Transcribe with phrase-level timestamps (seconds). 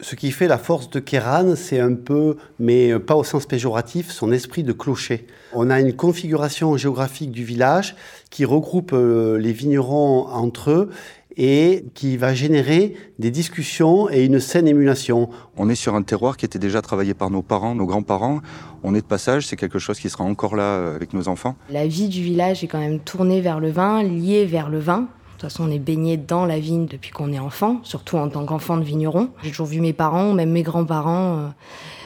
[0.00, 4.10] Ce qui fait la force de Kéran, c'est un peu, mais pas au sens péjoratif,
[4.10, 5.26] son esprit de clocher.
[5.52, 7.96] On a une configuration géographique du village
[8.30, 10.90] qui regroupe euh, les vignerons entre eux
[11.36, 15.30] et qui va générer des discussions et une saine émulation.
[15.56, 18.40] On est sur un terroir qui était déjà travaillé par nos parents, nos grands-parents.
[18.82, 21.56] On est de passage, c'est quelque chose qui sera encore là euh, avec nos enfants.
[21.70, 25.08] La vie du village est quand même tournée vers le vin, liée vers le vin.
[25.40, 28.28] De toute façon, on est baigné dans la vigne depuis qu'on est enfant, surtout en
[28.28, 29.30] tant qu'enfant de vigneron.
[29.42, 31.48] J'ai toujours vu mes parents, même mes grands-parents, euh,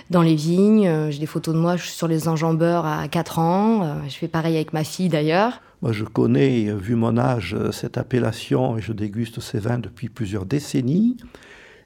[0.09, 0.87] dans les vignes.
[0.87, 3.83] Euh, j'ai des photos de moi sur les enjambeurs à 4 ans.
[3.83, 5.61] Euh, je fais pareil avec ma fille d'ailleurs.
[5.83, 10.47] Moi, je connais, vu mon âge, cette appellation et je déguste ces vins depuis plusieurs
[10.47, 11.17] décennies.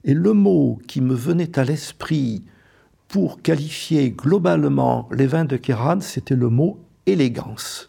[0.05, 2.45] Et le mot qui me venait à l'esprit
[3.09, 7.88] pour qualifier globalement les vins de Kéran, c'était le mot élégance.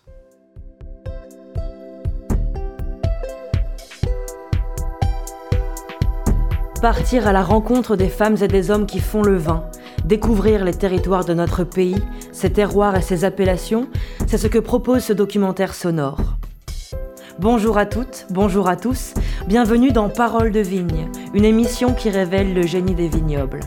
[6.81, 9.65] Partir à la rencontre des femmes et des hommes qui font le vin,
[10.05, 13.89] découvrir les territoires de notre pays, ses terroirs et ses appellations,
[14.27, 16.21] c'est ce que propose ce documentaire sonore.
[17.38, 19.13] Bonjour à toutes, bonjour à tous,
[19.45, 23.59] bienvenue dans Parole de vigne, une émission qui révèle le génie des vignobles.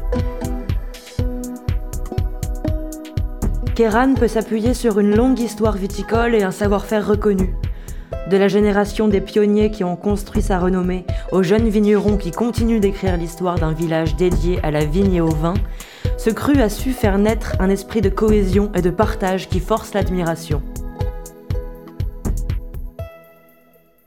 [3.74, 7.54] Kéran peut s'appuyer sur une longue histoire viticole et un savoir-faire reconnu
[8.30, 12.80] de la génération des pionniers qui ont construit sa renommée aux jeunes vignerons qui continuent
[12.80, 15.54] d'écrire l'histoire d'un village dédié à la vigne et au vin,
[16.16, 19.94] ce cru a su faire naître un esprit de cohésion et de partage qui force
[19.94, 20.62] l'admiration.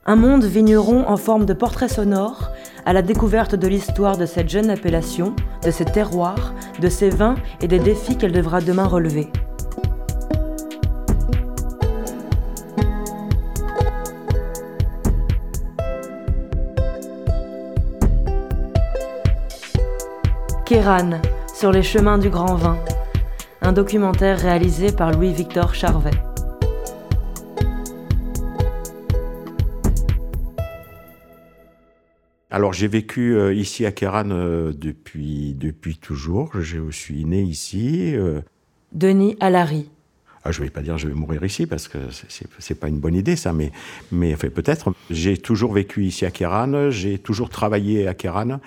[0.06, 2.50] Un monde vigneron en forme de portrait sonore
[2.84, 7.34] à la découverte de l'histoire de cette jeune appellation, de ses terroirs, de ses vins
[7.60, 9.28] et des défis qu'elle devra demain relever.
[20.86, 21.20] Kéran,
[21.52, 22.78] sur les chemins du grand vin,
[23.60, 26.12] un documentaire réalisé par Louis-Victor Charvet.
[32.52, 36.52] Alors j'ai vécu euh, ici à Kéran euh, depuis, depuis toujours.
[36.60, 38.14] Je suis né ici.
[38.14, 38.40] Euh.
[38.92, 39.90] Denis Alary.
[40.44, 41.98] Ah, je ne vais pas dire je vais mourir ici parce que
[42.28, 43.72] c'est n'est pas une bonne idée ça, mais,
[44.12, 44.94] mais enfin, peut-être.
[45.10, 48.60] J'ai toujours vécu ici à Kéran, j'ai toujours travaillé à Kéran.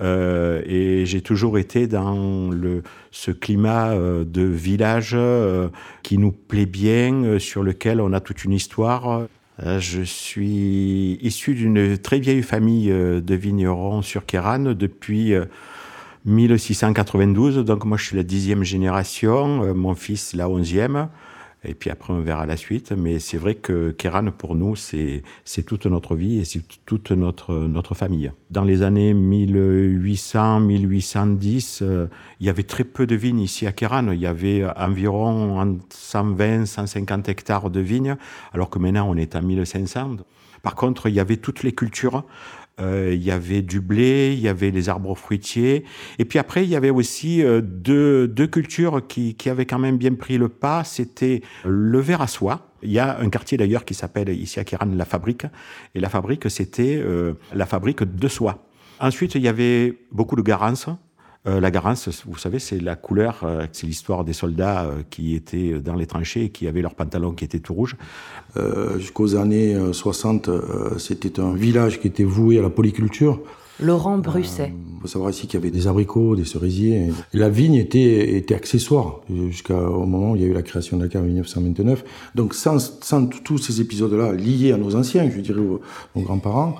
[0.00, 5.68] Euh, et j'ai toujours été dans le, ce climat euh, de village euh,
[6.02, 9.22] qui nous plaît bien, sur lequel on a toute une histoire.
[9.60, 15.34] Je suis issu d'une très vieille famille de vignerons sur Kéran depuis
[16.26, 17.64] 1692.
[17.64, 21.08] Donc moi, je suis la dixième génération, mon fils la onzième.
[21.64, 22.92] Et puis après, on verra la suite.
[22.92, 25.22] Mais c'est vrai que Kéran, pour nous, c'est
[25.66, 28.30] toute notre vie et c'est toute notre, notre famille.
[28.50, 32.06] Dans les années 1800, 1810, euh,
[32.40, 34.10] il y avait très peu de vignes ici à Kéran.
[34.12, 38.16] Il y avait environ 120, 150 hectares de vignes,
[38.52, 40.16] alors que maintenant, on est à 1500.
[40.62, 42.24] Par contre, il y avait toutes les cultures.
[42.80, 45.84] Euh, il y avait du blé, il y avait les arbres fruitiers.
[46.18, 49.78] Et puis après, il y avait aussi euh, deux, deux, cultures qui, qui, avaient quand
[49.78, 50.84] même bien pris le pas.
[50.84, 52.68] C'était le verre à soie.
[52.82, 55.46] Il y a un quartier d'ailleurs qui s'appelle ici à Kéran la Fabrique.
[55.94, 58.64] Et la Fabrique, c'était euh, la fabrique de soie.
[59.00, 60.88] Ensuite, il y avait beaucoup de Garance.
[61.46, 65.34] Euh, la garance, vous savez, c'est la couleur, euh, c'est l'histoire des soldats euh, qui
[65.34, 67.96] étaient dans les tranchées et qui avaient leurs pantalons qui étaient tout rouges.
[68.96, 70.50] Jusqu'aux années 60,
[70.98, 73.40] c'était un village qui était voué à la polyculture.
[73.78, 74.72] Laurent Brusset.
[74.96, 77.12] Il faut savoir ici qu'il y avait des abricots, des cerisiers.
[77.32, 80.96] Et la vigne était, était accessoire jusqu'au moment où il y a eu la création
[80.96, 82.04] de la cave en 1929.
[82.34, 85.80] Donc sans, sans tous ces épisodes-là liés à nos anciens, je dirais aux,
[86.16, 86.74] aux grands-parents,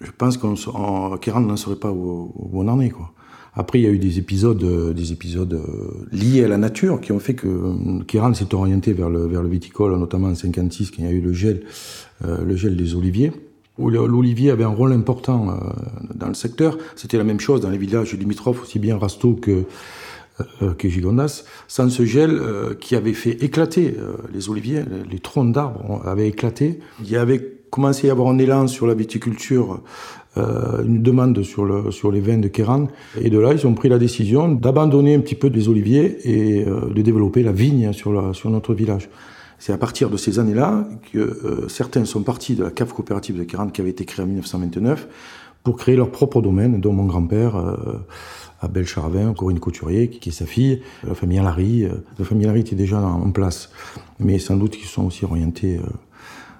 [0.00, 2.90] je pense qu'en Kéran n'en serait pas où, on en est.
[2.90, 3.12] Quoi.
[3.56, 7.00] Après, il y a eu des épisodes, euh, des épisodes euh, liés à la nature
[7.00, 10.34] qui ont fait que euh, Kéran s'est orienté vers le, vers le viticole, notamment en
[10.34, 11.62] 56, quand il y a eu le gel,
[12.22, 13.32] le gel des oliviers.
[13.76, 15.58] Où l'olivier avait un rôle important
[16.14, 16.78] dans le secteur.
[16.94, 19.64] C'était la même chose dans les villages limitrophes, aussi bien Rasto que,
[20.78, 21.42] que Gigondas.
[21.66, 22.40] Sans ce gel
[22.78, 23.96] qui avait fait éclater
[24.32, 26.78] les oliviers, les, les troncs d'arbres avaient éclaté.
[27.02, 29.80] Il y avait commencé à y avoir un élan sur la viticulture,
[30.36, 32.86] euh, une demande sur, sur les vins de Kéran.
[33.20, 36.64] Et de là, ils ont pris la décision d'abandonner un petit peu des oliviers et
[36.64, 39.10] euh, de développer la vigne sur, la, sur notre village.
[39.58, 43.36] C'est à partir de ces années-là que euh, certains sont partis de la cave coopérative
[43.36, 45.08] de Kéran qui avait été créée en 1929
[45.64, 47.56] pour créer leur propre domaine, dont mon grand-père,
[48.60, 51.88] Abel Charvin, Corinne Couturier, qui, est sa fille, la famille Alary.
[52.18, 53.70] la famille Alary était déjà en place,
[54.20, 55.80] mais sans doute qu'ils sont aussi orientés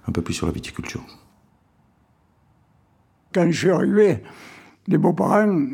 [0.07, 1.03] un peu plus sur la viticulture.
[3.33, 4.19] Quand je suis arrivé,
[4.87, 5.67] des beaux-parents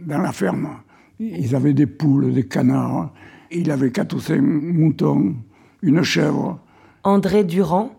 [0.00, 0.68] dans la ferme.
[1.18, 3.12] Ils avaient des poules, des canards.
[3.50, 5.34] Il avait quatre ou cinq moutons,
[5.82, 6.60] une chèvre.
[7.02, 7.92] André Durand,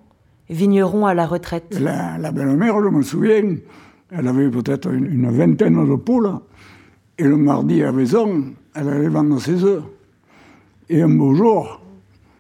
[0.50, 1.78] vigneron à la retraite.
[1.80, 3.56] La, belle-mère, je me souviens,
[4.12, 6.32] elle avait peut-être une, vingtaine de poules.
[7.18, 9.84] Et le mardi à la maison, elle allait vendre ses œufs.
[10.88, 11.82] Et un beau jour,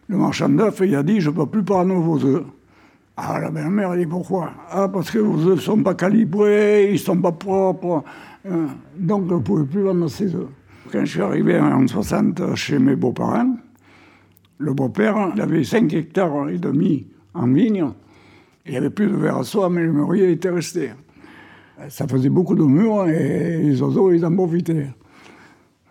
[0.07, 2.45] le marchand d'œufs, il a dit Je ne peux plus prendre vos œufs.
[3.21, 4.53] Ah, la belle-mère, elle dit Pourquoi?
[4.71, 8.03] Ah, parce que vos œufs ne sont pas calibrés, ils ne sont pas propres.
[8.45, 8.67] Euh,
[8.97, 10.47] donc, je ne pouvais plus vendre ses œufs.
[10.89, 13.57] Quand je suis arrivé en 60 chez mes beaux-parents,
[14.57, 17.87] le beau-père avait 5 hectares et demi en vigne.
[18.65, 20.91] Il n'y avait plus de verre à soie, mais le mûrier était resté.
[21.89, 24.91] Ça faisait beaucoup de murs et les oiseaux, ils en profitaient.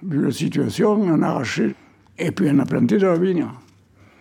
[0.02, 1.74] Vu la situation, on a arraché
[2.18, 3.46] et puis on a planté de la vigne.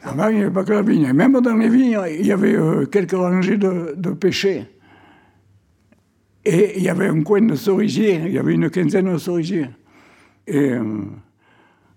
[0.04, 1.12] Avant, il n'y avait pas que la vigne.
[1.12, 4.68] Même dans les vignes, il y avait euh, quelques rangées de, de pêchers.
[6.46, 9.68] Et il y avait un coin de cerisiers, il y avait une quinzaine de cerisiers.
[10.48, 11.02] Et euh,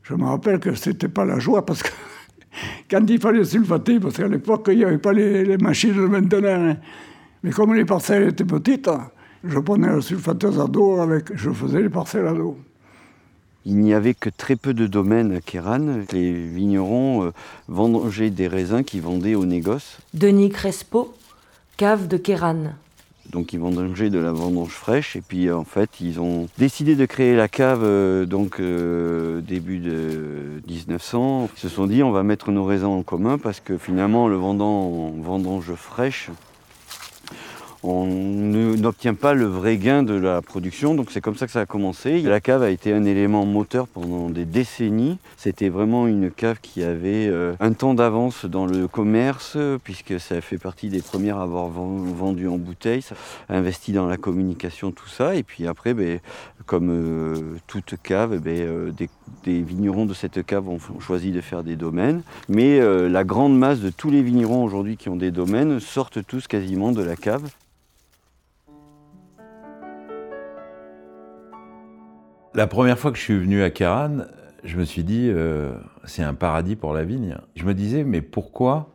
[0.02, 1.90] je me rappelle que ce n'était pas la joie parce que
[2.90, 6.70] quand il fallait sulfater, parce qu'à l'époque, il n'y avait pas les, machines de maintenant,
[6.70, 6.76] hein.
[7.44, 8.90] mais comme les parcelles étaient petites,
[9.44, 12.58] je prenais la sulfateuse à dos, avec, je faisais les parcelles à dos.
[13.66, 16.04] Il n'y avait que très peu de domaines à Kéran.
[16.12, 17.32] Les vignerons euh,
[17.68, 19.98] vendaient des raisins qui vendaient au négoce.
[20.14, 21.14] Denis Crespo,
[21.76, 22.72] cave de Kéran.
[23.30, 27.04] Donc ils vendangeaient de la vendange fraîche et puis en fait ils ont décidé de
[27.06, 31.48] créer la cave euh, donc euh, début de 1900.
[31.54, 34.36] Ils se sont dit on va mettre nos raisins en commun parce que finalement le
[34.36, 36.30] vendant en vendange fraîche
[37.82, 40.94] on n'obtient pas le vrai gain de la production.
[40.94, 42.20] Donc c'est comme ça que ça a commencé.
[42.20, 45.18] La cave a été un élément moteur pendant des décennies.
[45.36, 50.40] C'était vraiment une cave qui avait euh, un temps d'avance dans le commerce, puisque ça
[50.40, 53.14] fait partie des premières à avoir vendu en bouteille, ça
[53.48, 55.34] investi dans la communication, tout ça.
[55.34, 56.20] Et puis après, ben,
[56.66, 61.62] comme euh, toute cave, ben, euh, des, vignerons de cette cave ont choisi de faire
[61.62, 62.22] des domaines.
[62.48, 66.46] Mais la grande masse de tous les vignerons aujourd'hui qui ont des domaines sortent tous
[66.46, 67.50] quasiment de la cave.
[72.52, 74.24] La première fois que je suis venu à Kéran,
[74.64, 75.72] je me suis dit, euh,
[76.04, 77.36] c'est un paradis pour la vigne.
[77.54, 78.92] Je me disais, mais pourquoi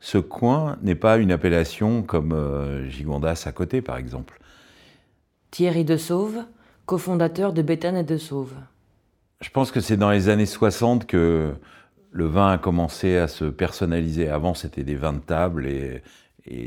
[0.00, 4.40] ce coin n'est pas une appellation comme euh, Gigondas à côté, par exemple?
[5.52, 6.44] Thierry de Sauve,
[6.84, 8.54] cofondateur de Béthane et de Sauve.
[9.40, 11.54] Je pense que c'est dans les années 60 que
[12.10, 14.28] le vin a commencé à se personnaliser.
[14.28, 16.02] Avant, c'était des vins de table et,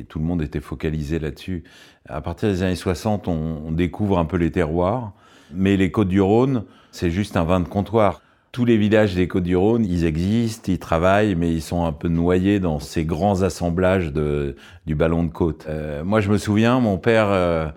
[0.09, 1.63] tout le monde était focalisé là-dessus.
[2.07, 5.13] À partir des années 60, on découvre un peu les terroirs.
[5.53, 8.21] Mais les Côtes-du-Rhône, c'est juste un vin de comptoir.
[8.51, 12.59] Tous les villages des Côtes-du-Rhône, ils existent, ils travaillent, mais ils sont un peu noyés
[12.59, 14.55] dans ces grands assemblages de,
[14.87, 15.65] du ballon de côte.
[15.69, 17.67] Euh, moi, je me souviens, mon père, euh,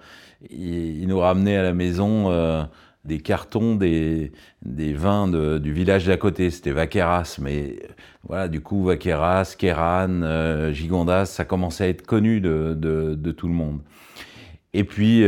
[0.50, 2.62] il, nous ramenait à la maison euh,
[3.04, 4.32] des cartons des,
[4.62, 5.28] des vins
[5.58, 6.50] du village d'à côté.
[6.50, 7.76] C'était Vaqueras, mais
[8.26, 13.48] voilà, du coup, Vaqueras, Kéran, Gigondas, ça commençait à être connu de, de, de tout
[13.48, 13.80] le monde.
[14.72, 15.22] Et puis,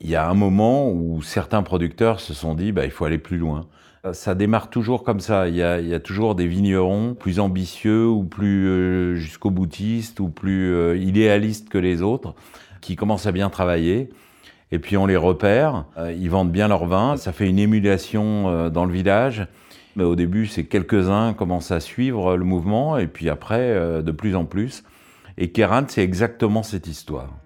[0.00, 3.18] il y a un moment où certains producteurs se sont dit, bah, il faut aller
[3.18, 3.66] plus loin.
[4.12, 5.48] Ça démarre toujours comme ça.
[5.48, 10.74] Il y a, toujours des vignerons plus ambitieux ou plus euh, jusqu'au boutiste ou plus
[10.74, 12.34] euh, idéalistes que les autres
[12.82, 14.10] qui commencent à bien travailler.
[14.72, 18.68] Et puis on les repère, euh, ils vendent bien leur vin, ça fait une émulation
[18.68, 19.46] dans le village.
[19.96, 24.34] Mais au début, c'est quelques-uns commencent à suivre le mouvement et puis après, de plus
[24.34, 24.82] en plus.
[25.38, 27.43] Et Kéran, c'est exactement cette histoire.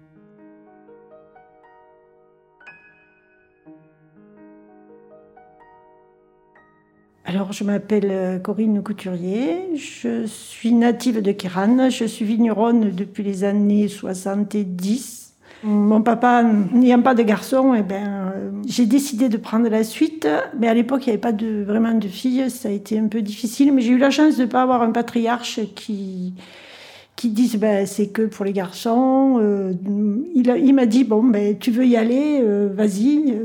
[7.25, 13.23] Alors, je m'appelle euh, Corinne Couturier, je suis native de Kéran, je suis vigneronne depuis
[13.23, 15.33] les années 70.
[15.63, 20.27] Mon papa n'ayant pas de garçon, eh ben, euh, j'ai décidé de prendre la suite,
[20.57, 23.21] mais à l'époque, il n'y avait pas vraiment de filles, ça a été un peu
[23.21, 26.33] difficile, mais j'ai eu la chance de ne pas avoir un patriarche qui,
[27.17, 29.37] qui dise ben, c'est que pour les garçons.
[29.41, 29.73] Euh,
[30.33, 32.41] il, il m'a dit bon, ben, tu veux y aller,
[32.73, 33.35] vas-y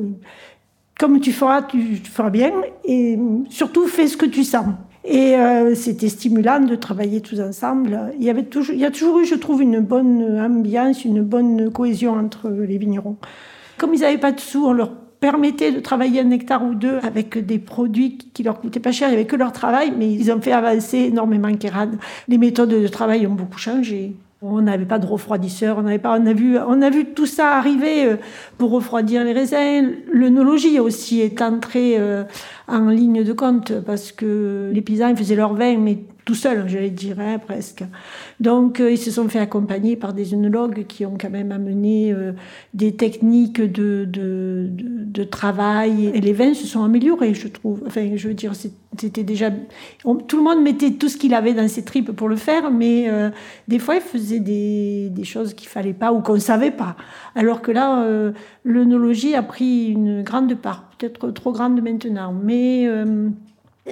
[0.98, 2.52] comme tu feras, tu, feras bien,
[2.84, 4.66] et surtout fais ce que tu sens.
[5.04, 8.12] Et euh, c'était stimulant de travailler tous ensemble.
[8.18, 12.14] Il y, avait toujours, a toujours eu, je trouve, une bonne ambiance, une bonne cohésion
[12.14, 13.16] entre les vignerons.
[13.76, 16.98] Comme ils n'avaient pas de sous, on leur permettait de travailler un hectare ou deux
[17.02, 19.08] avec des produits qui leur coûtaient pas cher.
[19.08, 21.90] Il n'y avait que leur travail, mais ils ont fait avancer énormément Kéran.
[22.28, 24.14] Les méthodes de travail ont beaucoup changé.
[24.46, 27.24] On n'avait pas de refroidisseur, on n'avait pas, on a vu, on a vu tout
[27.24, 28.16] ça arriver euh,
[28.58, 29.92] pour refroidir les raisins.
[30.12, 32.24] L'œnologie aussi est entrée euh,
[32.68, 36.78] en ligne de compte parce que les paysans faisaient leur vin, mais tout seuls, je
[36.88, 37.84] dire, hein, presque.
[38.40, 42.14] Donc, ils se sont fait accompagner par des œnologues qui ont quand même amené
[42.72, 46.10] des techniques de, de, travail.
[46.14, 47.82] Et les vins se sont améliorés, je trouve.
[47.86, 49.50] Enfin, je veux dire, c'était déjà.
[50.02, 53.08] tout le monde mettait tout ce qu'il avait dans ses tripes pour le faire, mais
[53.68, 56.96] des fois, il faisait des, des choses qu'il fallait pas ou qu'on savait pas.
[57.34, 58.06] Alors que là,
[58.64, 62.88] l'œnologie a pris une grande part, peut-être trop grande maintenant, mais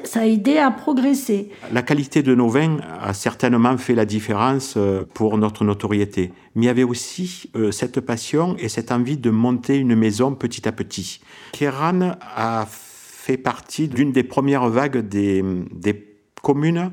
[0.04, 1.50] ça a aidé à progresser.
[1.70, 6.32] La qualité de nos vins a certainement fait la différence euh, pour notre notoriété.
[6.54, 10.34] Mais il y avait aussi euh, cette passion et cette envie de monter une maison
[10.34, 11.20] petit à petit.
[11.52, 15.44] Kéran a fait partie d'une des premières vagues des,
[16.42, 16.90] communes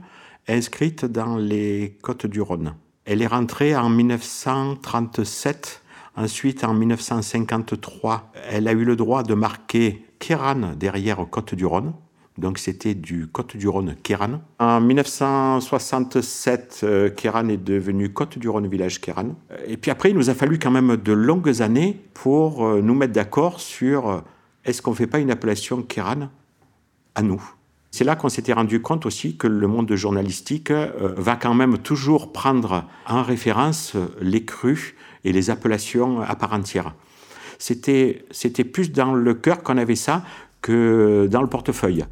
[0.48, 2.76] inscrites dans les Côtes du Rhône.
[3.06, 5.82] Elle est rentrée en 1937.
[6.16, 11.94] Ensuite, en 1953, elle a eu le droit de marquer Kéran derrière Côte du Rhône.
[12.40, 14.40] Donc c'était du Côte-du-Rhône Kéran.
[14.60, 19.36] En 1967, euh, Kéran est devenu Côte-du-Rhône Village Kéran.
[19.68, 22.96] Et puis après, il nous a fallu quand même de longues années pour euh, nous
[22.96, 24.20] mettre d'accord sur euh,
[24.64, 26.30] est-ce qu'on ne fait pas une appellation Kéran
[27.14, 27.44] à nous?
[27.92, 32.32] C'est là qu'on s'était rendu compte aussi que le monde journalistique va quand même toujours
[32.32, 34.94] prendre en référence les crus
[35.24, 36.94] et les appellations à part entière.
[37.58, 38.24] C'était
[38.72, 40.24] plus dans le cœur qu'on avait ça
[40.62, 42.06] que dans le portefeuille.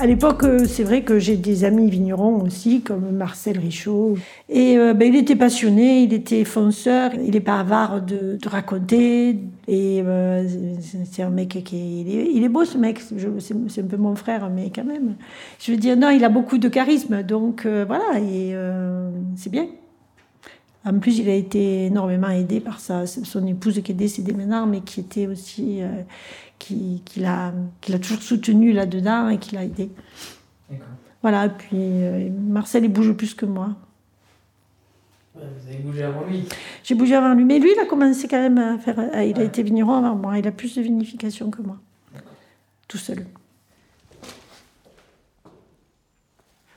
[0.00, 4.16] À l'époque, euh, c'est vrai que j'ai des amis vignerons aussi, comme Marcel Richaud.
[4.48, 9.40] Et euh, ben, il était passionné, il était fonceur, il est pas avare de, raconter.
[9.68, 10.48] Et euh,
[11.04, 12.98] c'est un mec qui est, il est, beau, ce mec.
[13.68, 15.16] C'est un peu mon frère, mais quand même.
[15.58, 17.22] Je veux dire, non, il a beaucoup de charisme.
[17.22, 18.54] Donc voilà, et
[19.36, 19.66] c'est bien.
[20.84, 24.66] En plus, il a été énormément aidé par sa, son épouse qui est décédée maintenant,
[24.66, 25.82] mais qui était aussi
[26.58, 27.52] qui, qui l'a
[28.00, 29.90] toujours soutenu là-dedans et qui l'a aidé.
[31.22, 33.76] Voilà, puis euh, Marcel, il bouge plus que moi.
[35.34, 36.44] vous avez bougé avant lui
[36.82, 38.98] J'ai bougé avant lui, mais lui, il a commencé quand même à faire.
[39.22, 41.76] il a été vigneron avant moi, il a plus de vinification que moi.
[42.88, 43.26] Tout seul.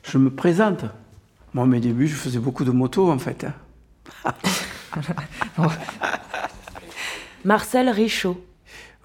[0.04, 0.86] Je me présente.
[1.54, 3.46] Moi, à mes débuts, je faisais beaucoup de motos, en fait.
[7.46, 8.44] Marcel Richaud.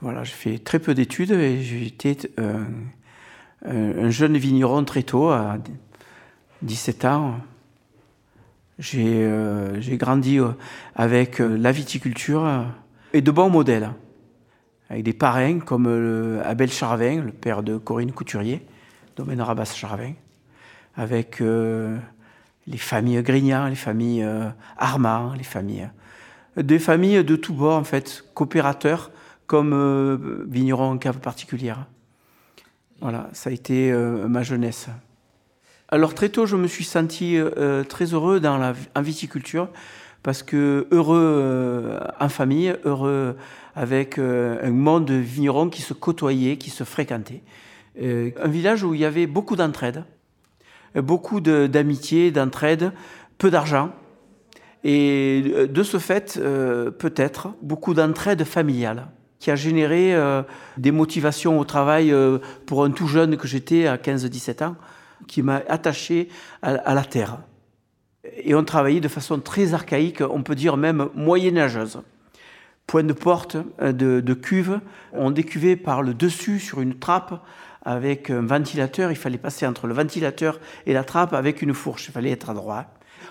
[0.00, 2.17] Voilà, j'ai fait très peu d'études et j'ai été
[3.67, 5.59] euh, un jeune vigneron très tôt, à
[6.62, 7.35] 17 ans.
[8.78, 10.50] J'ai euh, grandi euh,
[10.95, 12.64] avec la viticulture
[13.12, 13.90] et de bons modèles,
[14.88, 18.64] avec des parrains comme Abel Charvin, le père de Corinne Couturier,
[19.17, 20.12] domaine Rabas Charvin,
[20.95, 21.43] avec
[22.71, 24.27] les familles Grignan, les familles
[24.77, 25.89] Armand, les familles.
[26.57, 29.11] Des familles de tous bords, en fait, coopérateurs
[29.49, 31.87] comme euh, vigneron en cave particulière.
[33.01, 34.89] Voilà, ça a été euh, ma jeunesse.
[35.89, 39.69] Alors très tôt, je me suis senti euh, très heureux dans la en viticulture
[40.23, 43.37] parce que heureux en famille, heureux
[43.75, 47.41] avec un monde de vignerons qui se côtoyaient, qui se fréquentaient.
[47.97, 50.05] un village où il y avait beaucoup d'entraide,
[50.95, 52.92] beaucoup d'amitié, d'entraide,
[53.38, 53.90] peu d'argent.
[54.85, 56.40] Et de ce fait,
[56.99, 60.42] peut-être, beaucoup d'entraide familiale qui a généré euh,
[60.76, 64.76] des motivations au travail euh, pour un tout jeune que j'étais à 15-17 ans,
[65.26, 66.28] qui m'a attaché
[66.62, 67.38] à, la terre.
[68.42, 72.00] Et on travaillait de façon très archaïque, on peut dire même moyenâgeuse.
[72.87, 74.80] Point de porte euh, de, de cuve,
[75.12, 77.45] on décuvait par le dessus sur une trappe
[77.83, 79.11] avec un ventilateur.
[79.11, 82.07] Il fallait passer entre le ventilateur et la trappe avec une fourche.
[82.09, 82.87] Il fallait être à droit.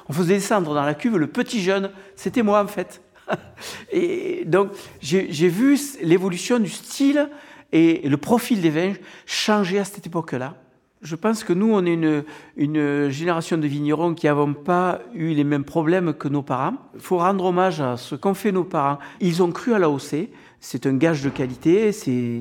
[0.10, 3.02] On faisait descendre dans la cuve le petit jeune, c'était moi en fait.
[3.92, 7.30] et donc, j'ai vu l'évolution du style
[7.72, 8.94] et le profil des vins
[9.26, 10.56] changer à cette époque-là.
[11.02, 12.24] Je pense que nous, on est
[12.56, 16.74] une, génération de vignerons qui n'avons pas eu les mêmes problèmes que nos parents.
[16.96, 18.98] Il faut rendre hommage à ce qu'ont fait nos parents.
[19.20, 20.30] Ils ont cru à l'AOC.
[20.60, 21.92] C'est un gage de qualité.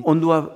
[0.05, 0.55] On doit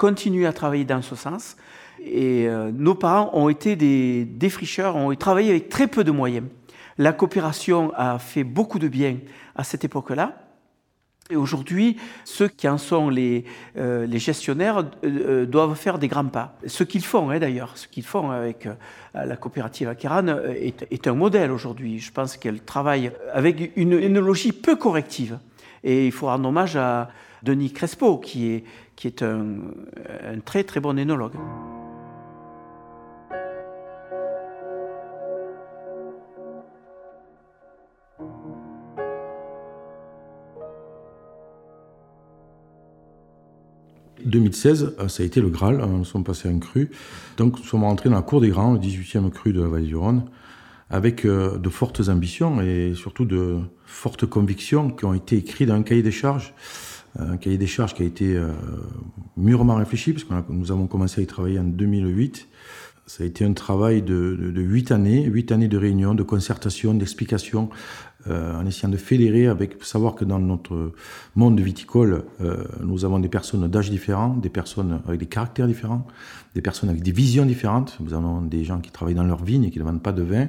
[0.00, 1.58] continuer à travailler dans ce sens.
[2.02, 6.46] Et euh, nos parents ont été des défricheurs, ont travaillé avec très peu de moyens.
[6.96, 9.18] La coopération a fait beaucoup de bien
[9.54, 10.38] à cette époque-là.
[11.28, 13.44] Et aujourd'hui, ceux qui en sont les,
[13.76, 16.56] euh, gestionnaires euh, doivent faire des grands pas.
[16.66, 18.66] Ce qu'ils font, hein, d'ailleurs, ce qu'ils font avec
[19.12, 21.98] la coopérative Akeran est, un modèle aujourd'hui.
[21.98, 25.38] Je pense qu'elle travaille avec une énologie peu corrective.
[25.84, 27.10] Et il faut rendre hommage à
[27.42, 28.64] Denis Crespo, qui est,
[29.00, 29.56] qui est un,
[30.44, 31.32] très très bon énologue.
[44.26, 46.90] «2016, euh, ça a été le Graal, hein, nous sommes passés un cru.
[47.38, 49.86] Donc nous sommes rentrés dans la cour des grands, le 18e cru de la vallée
[49.86, 50.24] du Rhône,
[50.90, 55.74] avec euh, de fortes ambitions et surtout de fortes convictions qui ont été écrites dans
[55.74, 56.52] un cahier des charges
[57.18, 58.52] un cahier des charges qui a été euh,
[59.36, 62.48] mûrement réfléchi, parce que nous avons commencé à y travailler en 2008.
[63.06, 67.68] Ça a été un travail de huit années, huit années de réunions, de concertation, d'explications,
[68.26, 70.92] euh, en essayant de fédérer avec savoir que dans notre
[71.36, 76.06] monde viticole, euh, nous avons des personnes d'âge différents, des personnes avec des caractères différents,
[76.54, 77.96] des personnes avec des visions différentes.
[78.00, 80.22] Nous avons des gens qui travaillent dans leur vigne et qui ne vendent pas de
[80.22, 80.48] vin,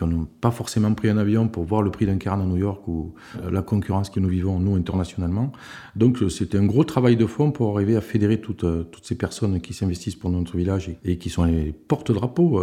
[0.00, 2.56] qui n'ont pas forcément pris un avion pour voir le prix d'un caran à New
[2.56, 5.52] York ou euh, la concurrence que nous vivons, nous, internationalement.
[5.96, 9.04] Donc, euh, c'était un gros travail de fond pour arriver à fédérer toutes, euh, toutes
[9.04, 12.62] ces personnes qui s'investissent pour notre village et, qui sont les porte-drapeaux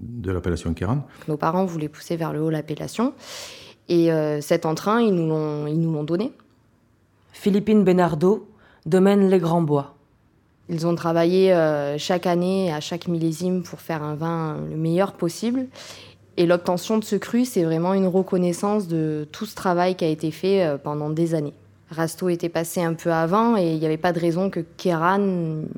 [0.00, 1.06] de l'appellation Kéran.
[1.26, 3.14] Nos parents voulaient pousser vers le haut l'appellation
[3.88, 6.32] et cet entrain, ils nous l'ont donné.
[7.32, 8.48] Philippine Benardo,
[8.86, 9.94] domaine Les Grands Bois.
[10.68, 11.54] Ils ont travaillé
[11.98, 15.68] chaque année, à chaque millésime, pour faire un vin le meilleur possible.
[16.38, 20.08] Et l'obtention de ce cru, c'est vraiment une reconnaissance de tout ce travail qui a
[20.08, 21.52] été fait euh, pendant des années.
[21.90, 25.18] Rasto était passé un peu avant et il n'y avait pas de raison que Kéran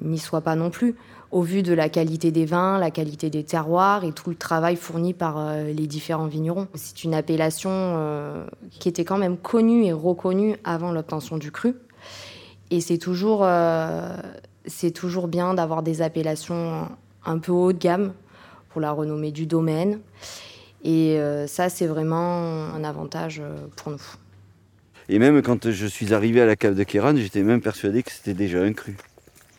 [0.03, 0.97] n'y soit pas non plus,
[1.31, 4.77] au vu de la qualité des vins, la qualité des terroirs et tout le travail
[4.77, 6.69] fourni par euh, les différents vignerons.
[6.75, 11.75] C'est une appellation euh, qui était quand même connue et reconnue avant l'obtention du cru.
[12.71, 13.45] Et c'est toujours,
[14.65, 16.87] c'est toujours bien d'avoir des appellations
[17.25, 18.13] un peu haut de gamme
[18.69, 19.99] pour la renommée du domaine.
[20.85, 24.03] Et euh, ça, c'est vraiment un avantage euh, pour nous.
[25.09, 28.13] Et même quand je suis arrivé à la cave de Kéran, j'étais même persuadé que
[28.13, 28.97] c'était déjà un cru.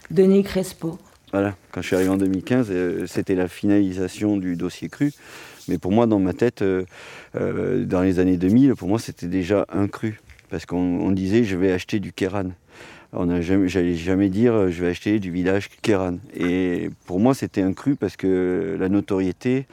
[0.09, 0.97] Denis Crespo.
[1.31, 5.11] Voilà, quand je suis arrivé en 2015, euh, c'était la finalisation du dossier cru.
[5.67, 6.63] Mais pour moi, dans ma tête,
[7.33, 10.19] dans les années 2000, pour moi, c'était déjà un cru.
[10.49, 12.51] Parce qu'on disait, je vais acheter du Kéran
[13.13, 16.17] on n'a jamais, j'allais jamais dire euh, je vais acheter du village Kéran.
[16.33, 19.65] Et pour moi, c'était un cru parce que la notoriété,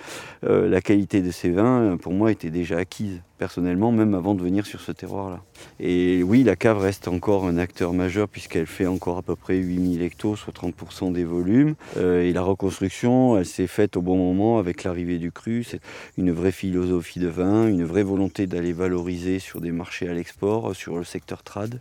[0.45, 4.43] euh, la qualité de ces vins, pour moi, était déjà acquise personnellement, même avant de
[4.43, 5.41] venir sur ce terroir-là.
[5.79, 9.57] Et oui, la cave reste encore un acteur majeur puisqu'elle fait encore à peu près
[9.57, 11.77] 8000 hectos, soit 30% des volumes.
[11.97, 15.63] Euh, et la reconstruction, elle s'est faite au bon moment avec l'arrivée du cru.
[15.63, 15.81] C'est
[16.17, 20.75] une vraie philosophie de vin, une vraie volonté d'aller valoriser sur des marchés à l'export,
[20.75, 21.81] sur le secteur trad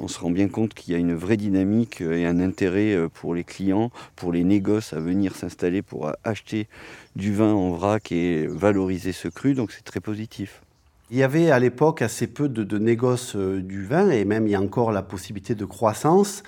[0.00, 3.08] on se rend bien compte qu'il y a une vraie dynamique et un intérêt euh,
[3.08, 6.68] pour les clients, pour les négoces à venir s'installer pour acheter
[7.16, 10.62] du vin en vrac et valoriser ce cru, donc c'est très positif.
[11.10, 14.50] Il y avait à l'époque assez peu de, négoces euh, du vin et même il
[14.50, 16.42] y a encore la possibilité de croissance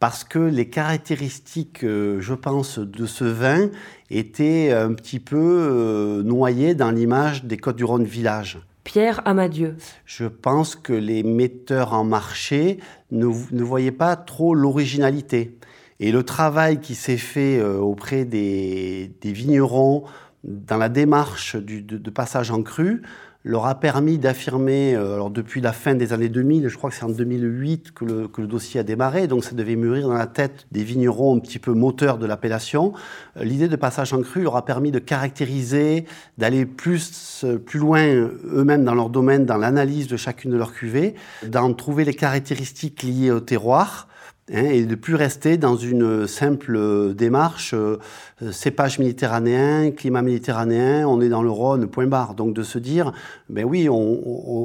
[0.00, 3.70] parce que les caractéristiques, euh, je pense, de ce vin
[4.10, 8.58] étaient un petit peu noyées dans l'image des Côtes-du-Rhône village.
[8.88, 9.76] Pierre Amadieu.
[10.06, 12.78] Je pense que les metteurs en marché
[13.10, 15.58] ne, voyaient pas trop l'originalité.
[16.00, 20.04] Et le travail qui s'est fait euh, auprès des, vignerons
[20.42, 23.02] dans la démarche de, passage en cru
[23.44, 26.96] leur a permis d'affirmer, euh, alors depuis la fin des années 2000, je crois que
[26.96, 30.14] c'est en 2008 que le, que le, dossier a démarré, donc ça devait mûrir dans
[30.14, 32.92] la tête des vignerons un petit peu moteurs de l'appellation.
[33.36, 36.04] Euh, l'idée de passage en cru leur a permis de caractériser,
[36.36, 40.72] d'aller plus, euh, plus loin eux-mêmes dans leur domaine, dans l'analyse de chacune de leurs
[40.72, 41.14] cuvées,
[41.46, 44.07] d'en trouver les caractéristiques liées au terroir,
[44.52, 47.98] Hein, et de plus rester dans une simple démarche euh,
[48.50, 52.34] cépage méditerranéen, climat méditerranéen, on est dans le Rhône, point barre.
[52.34, 53.12] Donc de se dire,
[53.50, 54.20] ben oui, on,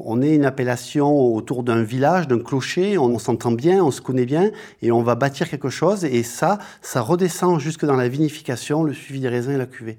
[0.05, 4.25] on est une appellation autour d'un village, d'un clocher, on, s'entend bien, on se connaît
[4.25, 8.83] bien, et on va bâtir quelque chose, et ça, ça redescend jusque dans la vinification,
[8.83, 9.97] le suivi des raisins et la cuvée.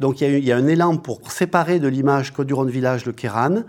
[0.00, 3.04] Donc il y y a un élan pour séparer de l'image Côte du Rhône Village
[3.04, 3.64] le Kéran,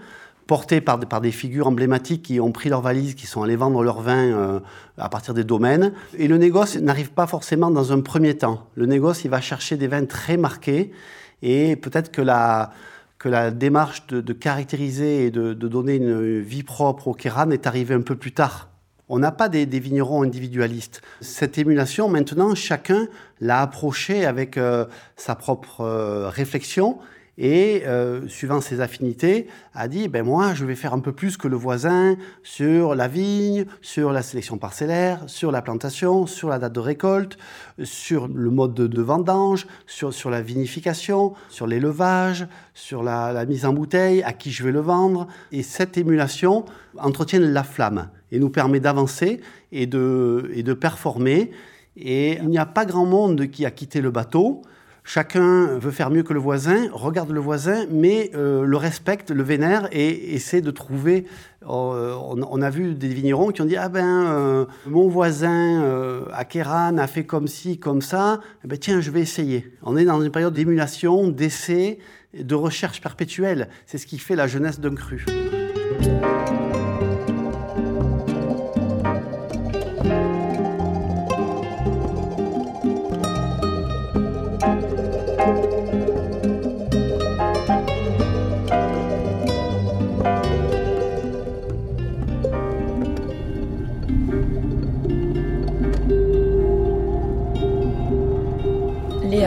[0.47, 4.01] portés par, des figures emblématiques qui ont pris leurs valises, qui sont allés vendre leur
[4.01, 4.59] vin euh,
[4.97, 5.93] à partir des domaines.
[6.17, 8.67] Et le négoce n'arrive pas forcément dans un premier temps.
[8.75, 10.91] Le négoce, il va chercher des vins très marqués
[11.41, 12.71] et peut-être que la,
[13.19, 17.93] que la démarche de, caractériser et de, donner une vie propre au Kéran est arrivée
[17.93, 18.69] un peu plus tard.
[19.09, 21.01] On n'a pas des, vignerons individualistes.
[21.21, 23.07] Cette émulation, maintenant, chacun
[23.39, 26.97] l'a approchée avec euh, sa propre euh, réflexion
[27.37, 31.37] et euh, suivant ses affinités, a dit ben moi je vais faire un peu plus
[31.37, 36.57] que le voisin sur la vigne, sur la sélection parcellaire, sur la plantation, sur la
[36.57, 37.37] date de récolte,
[37.83, 43.65] sur le mode de, vendange, sur, sur la vinification, sur l'élevage, sur la, la, mise
[43.65, 45.27] en bouteille, à qui je vais le vendre.
[45.51, 46.65] Et cette émulation
[46.97, 51.51] entretient la flamme et nous permet d'avancer et de, et de performer.
[51.95, 54.61] Et il n'y a pas grand monde qui a quitté le bateau
[55.07, 59.41] chacun veut faire mieux que le voisin, regarde le voisin, mais euh, le respecte, le
[59.41, 61.25] vénère et essaie de trouver.
[61.63, 66.45] Euh, on, a vu des vignerons qui ont dit Ah ben, euh, mon voisin à
[66.45, 69.73] Kéran a fait comme ci, comme ça, eh ben, tiens, je vais essayer.
[69.81, 71.99] On est dans une période d'émulation, d'essai,
[72.37, 73.69] de recherche perpétuelle.
[73.85, 75.25] C'est ce qui fait la jeunesse d'un cru.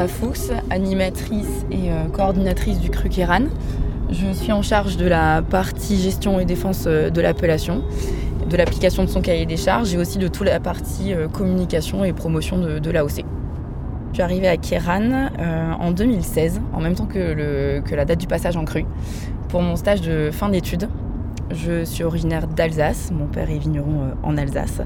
[0.06, 3.44] Fuchs, animatrice et euh, coordinatrice du cru Kéran.
[4.10, 7.82] Je suis en charge de la partie gestion et défense euh, de l'appellation,
[8.48, 12.04] de l'application de son cahier des charges et aussi de toute la partie euh, communication
[12.04, 13.24] et promotion de, l'AOC.
[14.10, 15.28] Je suis arrivée à Kéran
[15.78, 18.84] en 2016, en même temps que, que la date du passage en cru,
[19.48, 20.88] pour mon stage de fin d'études.
[21.52, 24.82] Je suis originaire d'Alsace, mon père est vigneron en Alsace.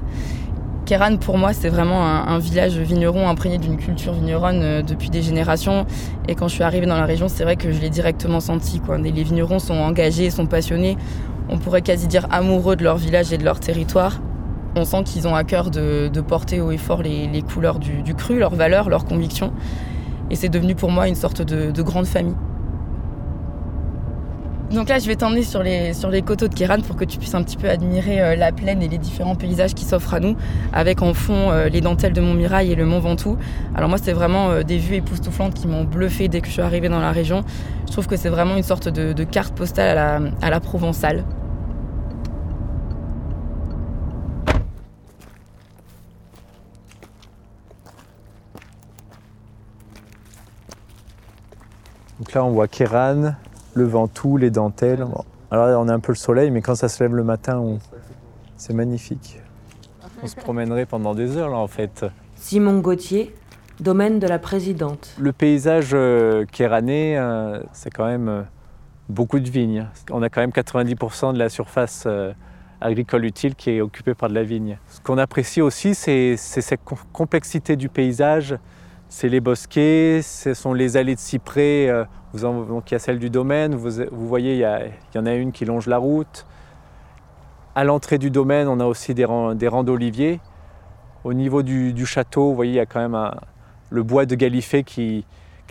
[0.85, 5.23] Kéran, pour moi, c'est vraiment un, village vigneron imprégné d'une culture vigneronne euh, depuis des
[5.23, 5.87] générations.
[6.27, 8.79] Et quand je suis arrivée dans la région, c'est vrai que je l'ai directement senti.
[8.79, 8.99] Quoi.
[8.99, 10.95] Les vignerons sont engagés, sont passionnés.
[11.49, 14.21] On pourrait quasi dire amoureux de leur village et de leur territoire.
[14.75, 18.37] On sent qu'ils ont à cœur de, porter haut et fort les, couleurs du, cru,
[18.37, 19.53] leurs valeurs, leurs convictions.
[20.29, 22.35] Et c'est devenu pour moi une sorte de grande famille.
[24.71, 27.35] Donc là, je vais t'emmener sur les, sur coteaux de Kéran pour que tu puisses
[27.35, 30.35] un petit peu admirer euh, la plaine et les différents paysages qui s'offrent à nous,
[30.73, 33.37] avec en fond euh, les dentelles de Montmirail et le Mont Ventoux.
[33.75, 36.61] Alors moi, c'est vraiment euh, des vues époustouflantes qui m'ont bluffé dès que je suis
[36.63, 37.43] arrivée dans la région.
[37.85, 41.23] Je trouve que c'est vraiment une sorte de, carte postale à la, à la provençale.
[52.19, 53.35] Donc là, on voit Kéran,
[53.75, 55.05] le Ventoux, les dentelles.
[55.51, 57.77] Alors on a un peu le soleil, mais quand ça se lève le matin,
[58.57, 59.39] c'est magnifique.
[60.23, 62.05] On se promènerait pendant des heures là en fait.
[62.35, 63.35] Simon Gauthier,
[63.79, 65.13] domaine de la présidente.
[65.19, 68.41] Le paysage euh, kéranais, euh, c'est quand même euh,
[69.09, 69.87] beaucoup de vignes.
[70.09, 72.07] On a quand même 90% de la surface
[72.81, 74.77] agricole utile qui est occupée par de la vigne.
[74.89, 76.81] Ce qu'on apprécie aussi, c'est cette
[77.13, 78.55] complexité du paysage.
[79.09, 81.89] C'est les bosquets, ce sont les allées de cyprès
[82.41, 84.59] donc il y a celle du domaine, vous, voyez, il
[85.15, 86.45] y, en a une qui longe la route.
[87.75, 90.39] À l'entrée du domaine, on a aussi des rangs, d'oliviers.
[91.23, 93.31] Au niveau du, château, vous voyez, il y a quand même
[93.89, 95.25] le bois de Galifet qui,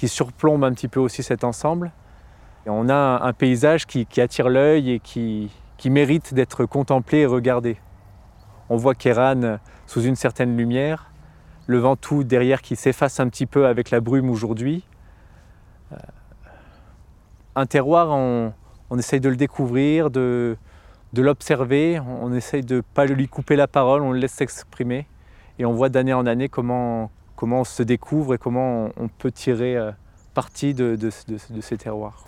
[0.04, 1.92] surplombe un petit peu aussi cet ensemble.
[2.66, 5.50] On a un, paysage qui, attire l'œil et qui,
[5.86, 7.76] mérite d'être contemplé et regardé.
[8.70, 11.10] On voit Kéran sous une certaine lumière,
[11.66, 14.84] le Ventoux derrière qui s'efface un petit peu avec la brume aujourd'hui.
[17.56, 18.52] Un terroir, on,
[18.98, 20.56] essaye de le découvrir, de,
[21.16, 25.06] l'observer, on, essaye de ne pas lui couper la parole, on le laisse s'exprimer.
[25.58, 29.30] Et on voit d'année en année comment, comment on se découvre et comment on, peut
[29.30, 29.92] tirer euh,
[30.34, 30.98] parti de,
[31.60, 32.24] ces terroirs.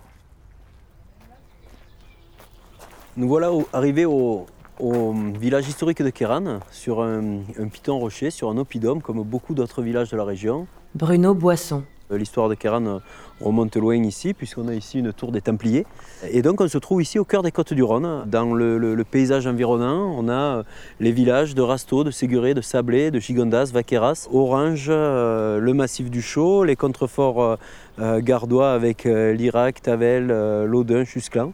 [3.17, 4.47] Nous voilà arrivés au,
[4.79, 9.83] village historique de Kéran, sur un, un piton rocher, sur un oppidum, comme beaucoup d'autres
[9.83, 10.69] villages de la région.
[10.95, 11.83] Bruno Boisson.
[12.13, 12.99] Euh, l'histoire de Kéran euh,
[13.41, 15.87] remonte loin ici, puisqu'on a ici une tour des Templiers.
[16.31, 18.25] Et donc on se trouve ici au cœur des côtes du Rhône.
[18.27, 20.63] Dans le, paysage environnant, on a euh,
[21.01, 26.23] les villages de Rasteau, de Séguré, de Sablé, de Gigondas, Vaqueras, Orange, le massif du
[26.23, 27.59] Chaux, les contreforts
[27.99, 30.27] gardois avec Lirac, Tavel,
[30.67, 31.53] Laudun, Chusclan.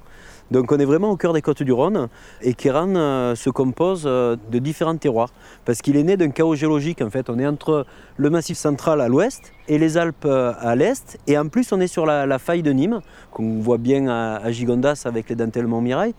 [0.53, 2.09] Donc on est vraiment au cœur des côtes du Rhône
[2.43, 5.31] et Kéran euh, se compose euh, de différents terroirs
[5.65, 7.31] parce qu'il est né d'un chaos géologique en fait.
[7.31, 7.87] On est entre
[8.19, 11.81] le massif central à l'ouest et les Alpes euh, à l'est et en plus on
[11.81, 16.13] est sur la, faille de Nîmes qu'on voit bien à, Gigondas avec les dentelles Montmirail.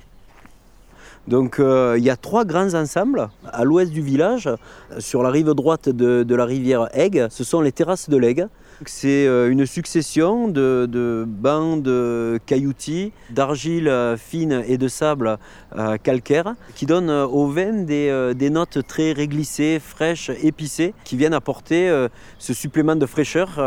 [1.28, 4.50] Donc il y a trois grands ensembles à l'ouest du village,
[4.98, 8.48] sur la rive droite de, la rivière Aigue, ce sont les terrasses de l'Aigue.
[8.89, 15.38] C'est euh, une succession de, bancs de cailloutis, d'argile fine et de sable
[15.78, 21.34] euh, calcaire qui donnent euh, au vin des, notes très réglissées, fraîches, épicées qui viennent
[21.34, 23.58] apporter ce supplément de fraîcheur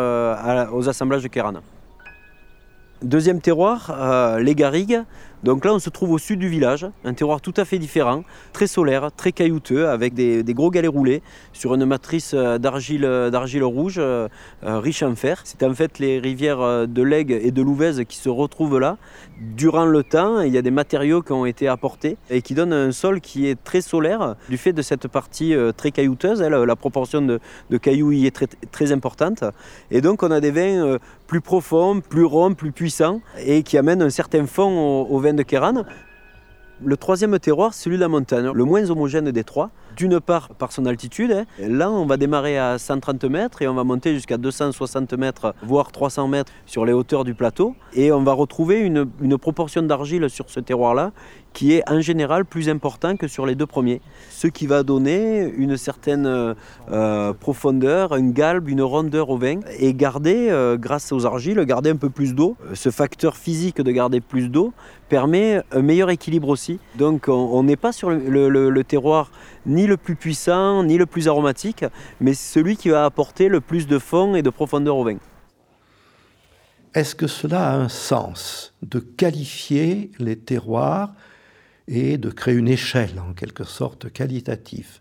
[0.72, 1.54] aux assemblages de Kéran.
[3.02, 5.02] Deuxième terroir, les garrigues.
[5.42, 8.24] Donc là, on se trouve au sud du village, un terroir tout à fait différent,
[8.52, 11.22] très solaire, très caillouteux, avec des, gros galets roulés
[11.52, 14.28] sur une matrice euh, d'argile, euh, d'argile rouge euh,
[14.62, 15.42] riche en fer.
[15.44, 18.96] C'est en fait les rivières de l'Aigue et de l'Ouvèze qui se retrouvent là.
[19.38, 22.72] Durant le temps, il y a des matériaux qui ont été apportés et qui donnent
[22.72, 26.40] un sol qui est très solaire du fait de cette partie très caillouteuse.
[26.40, 27.40] La, proportion de,
[27.76, 29.44] cailloux y est très, très importante.
[29.90, 34.02] Et donc, on a des vins plus profonds, plus ronds, plus puissants et qui amènent
[34.02, 35.84] un certain fond au, au de Kéran.
[36.84, 39.70] Le troisième terroir, celui de la montagne, le moins homogène des trois.
[39.96, 41.32] D'une part par son altitude.
[41.32, 41.44] Hein.
[41.58, 45.90] Là, on va démarrer à 130 mètres et on va monter jusqu'à 260 mètres, voire
[45.90, 47.74] 300 mètres sur les hauteurs du plateau.
[47.94, 51.12] Et on va retrouver une proportion d'argile sur ce terroir-là
[51.56, 54.02] qui est en général plus important que sur les deux premiers.
[54.28, 59.94] Ce qui va donner une certaine euh, profondeur, une galbe, une rondeur au vin et
[59.94, 62.58] garder, euh, grâce aux argiles, garder un peu plus d'eau.
[62.74, 64.74] Ce facteur physique de garder plus d'eau
[65.08, 66.78] permet un meilleur équilibre aussi.
[66.96, 69.30] Donc on n'est pas sur le, terroir
[69.64, 71.86] ni le plus puissant, ni le plus aromatique,
[72.20, 75.16] mais celui qui va apporter le plus de fond et de profondeur au vin.
[76.92, 81.14] Est-ce que cela a un sens de qualifier les terroirs
[81.88, 85.00] et de créer une échelle en quelque sorte qualitative.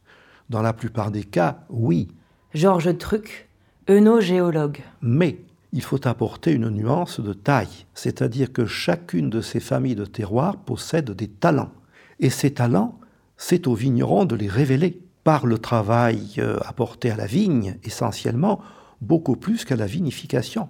[0.50, 2.08] Dans la plupart des cas, oui.
[2.54, 3.50] Georges Truc,
[3.89, 4.82] œnogéologue.
[5.02, 5.39] Mais
[5.74, 10.58] il faut apporter une nuance de taille, c'est-à-dire que chacune de ces familles de terroirs
[10.58, 11.71] possède des talents.
[12.19, 13.00] Et ces talents,
[13.38, 18.62] c'est aux vignerons de les révéler par le travail euh, apporté à la vigne, essentiellement,
[19.02, 20.69] beaucoup plus qu'à la vinification.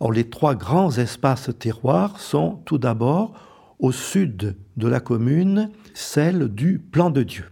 [0.00, 3.34] Or, les trois grands espaces terroirs sont tout d'abord
[3.78, 7.44] au sud de la commune, celle du plan de Dieu.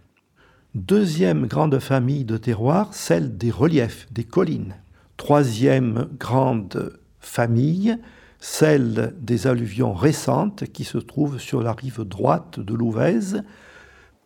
[0.74, 4.76] Deuxième grande famille de terroirs, celle des reliefs, des collines.
[5.16, 7.98] Troisième grande famille,
[8.40, 13.42] celle des alluvions récentes qui se trouvent sur la rive droite de l'Ouvèze.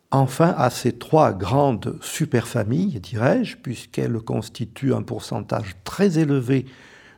[0.09, 6.65] Enfin, à ces trois grandes superfamilles, dirais-je, puisqu'elles constituent un pourcentage très élevé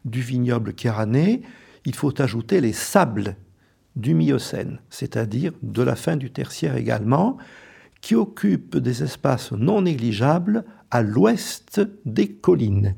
[0.05, 1.41] du vignoble kéranais,
[1.85, 3.37] il faut ajouter les sables
[3.99, 7.37] du Miocène, c'est-à-dire de la fin du tertiaire également,
[8.01, 12.95] qui occupe des espaces non négligeables à l'ouest des collines.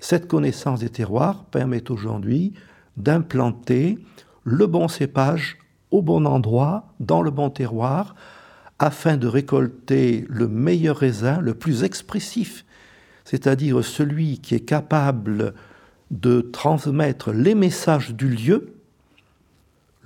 [0.00, 2.54] Cette connaissance des terroirs permet aujourd'hui
[2.96, 3.98] d'implanter
[4.44, 5.58] le bon cépage
[5.90, 8.14] au bon endroit, dans le bon terroir,
[8.78, 12.64] afin de récolter le meilleur raisin, le plus expressif,
[13.24, 15.54] c'est-à-dire celui qui est capable
[16.10, 18.75] de transmettre les messages du lieu,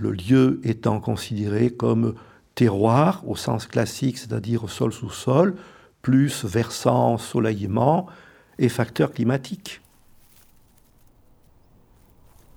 [0.00, 2.14] le lieu étant considéré comme
[2.54, 5.54] terroir au sens classique, c'est-à-dire sol sous sol,
[6.02, 8.06] plus versant ensoleillement
[8.58, 9.82] et facteur climatique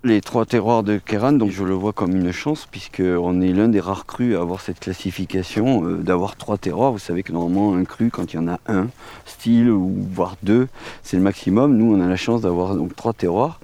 [0.04, 3.68] les trois terroirs de Kéran, donc je le vois comme une chance, puisqu'on est l'un
[3.68, 6.92] des rares crus à avoir cette classification, euh, d'avoir trois terroirs.
[6.92, 8.88] Vous savez que normalement, un cru, quand il y en a un
[9.24, 10.68] style, ou voire deux,
[11.02, 11.78] c'est le maximum.
[11.78, 13.60] Nous, on a la chance d'avoir donc trois terroirs.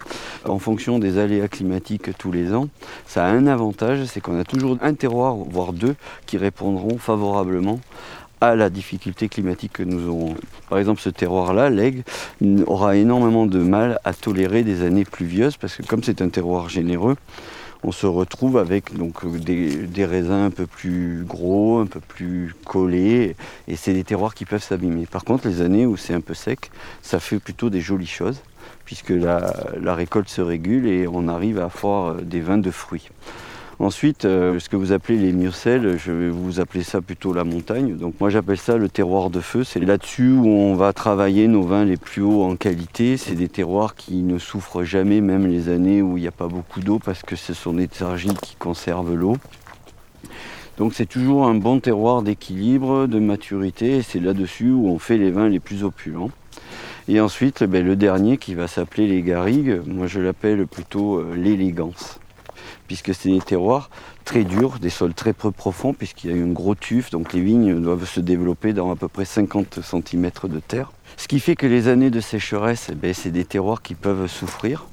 [0.46, 2.68] En fonction des aléas climatiques tous les ans,
[3.06, 7.80] ça a un avantage, c'est qu'on a toujours un terroir, voire deux, qui répondront favorablement
[8.40, 10.34] à la difficulté climatique que nous aurons.
[10.68, 12.02] Par exemple, ce terroir-là, l'aigle,
[12.66, 16.68] aura énormément de mal à tolérer des années pluvieuses parce que comme c'est un terroir
[16.68, 17.16] généreux,
[17.82, 23.36] on se retrouve avec donc des, raisins un peu plus gros, un peu plus collés,
[23.68, 25.06] et c'est des terroirs qui peuvent s'abîmer.
[25.06, 26.70] Par contre, les années où c'est un peu sec,
[27.02, 28.40] ça fait plutôt des jolies choses,
[28.84, 33.08] puisque la, la récolte se régule et on arrive à avoir des vins de fruits.
[33.80, 37.44] Ensuite, euh, ce que vous appelez les miocèles, je vais vous appeler ça plutôt la
[37.44, 37.96] montagne.
[37.96, 39.64] Donc moi j'appelle ça le terroir de feu.
[39.64, 43.16] C'est là-dessus où on va travailler nos vins les plus hauts en qualité.
[43.16, 46.46] C'est des terroirs qui ne souffrent jamais, même les années où il n'y a pas
[46.46, 49.38] beaucoup d'eau, parce que ce sont des qui conservent l'eau.
[50.76, 55.30] Donc c'est toujours un bon terroir d'équilibre, de maturité, c'est là-dessus où on fait les
[55.30, 56.30] vins les plus opulents.
[57.08, 61.34] Et ensuite, ben, le dernier qui va s'appeler les garrigues, moi je l'appelle plutôt euh,
[61.34, 62.20] l'élégance
[62.90, 63.88] puisque c'est des terroirs
[64.24, 67.32] très durs, des sols très peu profonds, puisqu'il y a eu un gros tuf, donc
[67.32, 70.90] les vignes doivent se développer dans à peu près 50 cm de terre.
[71.16, 74.26] Ce qui fait que les années de sécheresse, eh ben, c'est des terroirs qui peuvent
[74.26, 74.86] souffrir.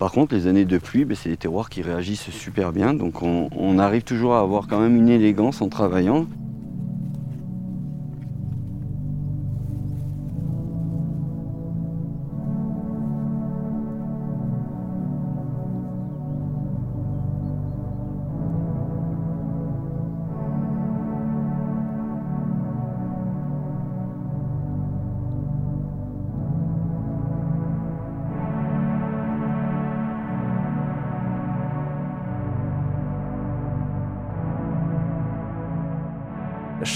[0.00, 3.22] Par contre, les années de pluie, ben, c'est des terroirs qui réagissent super bien, donc
[3.22, 6.26] on arrive toujours à avoir quand même une élégance en travaillant.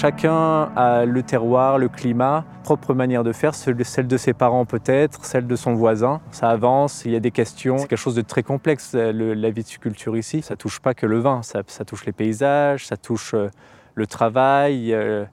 [0.01, 5.27] Chacun a le terroir, le climat, propre manière de faire, celle de ses parents peut-être,
[5.27, 6.23] celle de son voisin.
[6.31, 7.77] Ça avance, il y a des questions.
[7.77, 10.41] C'est quelque chose de très complexe, la viticulture ici.
[10.41, 13.51] Ça touche pas que le vin, ça, touche les paysages, ça touche euh,
[13.95, 15.27] le travail, euh,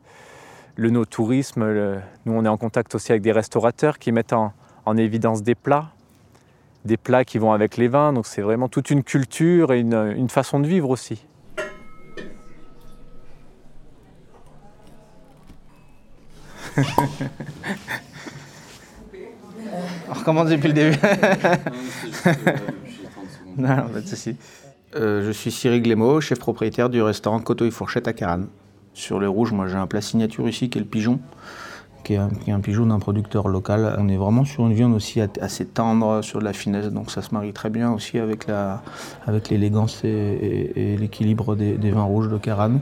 [0.75, 1.65] le no-tourisme.
[2.25, 4.51] Nous, on est en contact aussi avec des restaurateurs qui mettent en,
[4.97, 5.91] évidence des plats,
[6.83, 8.11] des plats qui vont avec les vins.
[8.11, 11.25] Donc c'est vraiment toute une culture et une façon de vivre aussi.
[20.09, 20.97] On recommence depuis le début.
[23.57, 24.35] non, pas de souci.
[24.95, 28.43] Euh, je suis Cyril Glémaud, chef propriétaire du restaurant Coteau et Fourchette à Caran.
[28.93, 31.19] Sur le rouge, moi j'ai un plat signature ici qui est le pigeon
[32.07, 33.95] qui est un, pigeon d'un producteur local.
[33.99, 37.21] On est vraiment sur une viande aussi assez tendre, sur de la finesse, donc ça
[37.21, 38.81] se marie très bien aussi avec la,
[39.25, 42.79] avec l'élégance et, l'équilibre des, vins rouges de Caran.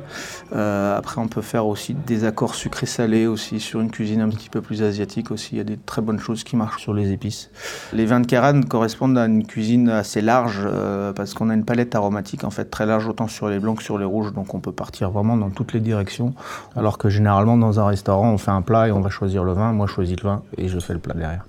[0.54, 4.50] Euh, après, on peut faire aussi des accords sucrés-salés aussi sur une cuisine un petit
[4.50, 5.56] peu plus asiatique aussi.
[5.56, 7.50] Il y a des très bonnes choses qui marchent sur les épices.
[7.94, 11.66] Les vins de Caran correspondent à une cuisine assez large euh, parce qu'on a une
[11.66, 14.54] palette aromatique en fait très large autant sur les blancs que sur les rouges, donc
[14.54, 16.36] on peut partir vraiment dans toutes les directions.
[16.76, 19.54] Alors que généralement dans un restaurant, on fait un plat et on va choisir le
[19.54, 21.46] vin, moi je choisis le vin et je fais le plat derrière.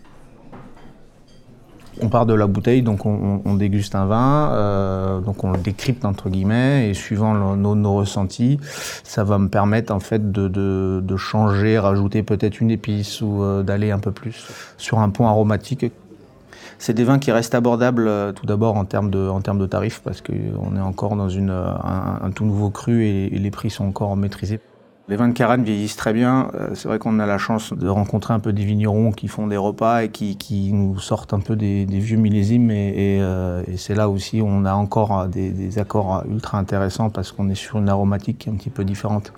[2.02, 6.04] On part de la bouteille, donc on, déguste un vin, euh, donc on le décrypte
[6.04, 8.60] entre guillemets, et suivant nos, ressentis,
[9.02, 13.92] ça va me permettre en fait de, changer, rajouter peut-être une épice ou euh, d'aller
[13.92, 15.86] un peu plus sur un point aromatique.
[16.78, 20.02] C'est des vins qui restent abordables euh, tout d'abord en termes de, en de tarifs,
[20.04, 24.14] parce qu'on est encore dans une, un, tout nouveau cru et les prix sont encore
[24.18, 24.60] maîtrisés.
[25.08, 26.50] Les vins de Caran vieillissent très bien.
[26.54, 29.46] Euh, c'est vrai qu'on a la chance de rencontrer un peu des vignerons qui font
[29.46, 32.72] des repas et qui, nous sortent un peu des, vieux millésimes.
[32.72, 37.30] Et, euh, et, c'est là aussi où on a encore des, accords ultra intéressants parce
[37.30, 39.32] qu'on est sur une aromatique qui est un petit peu différente.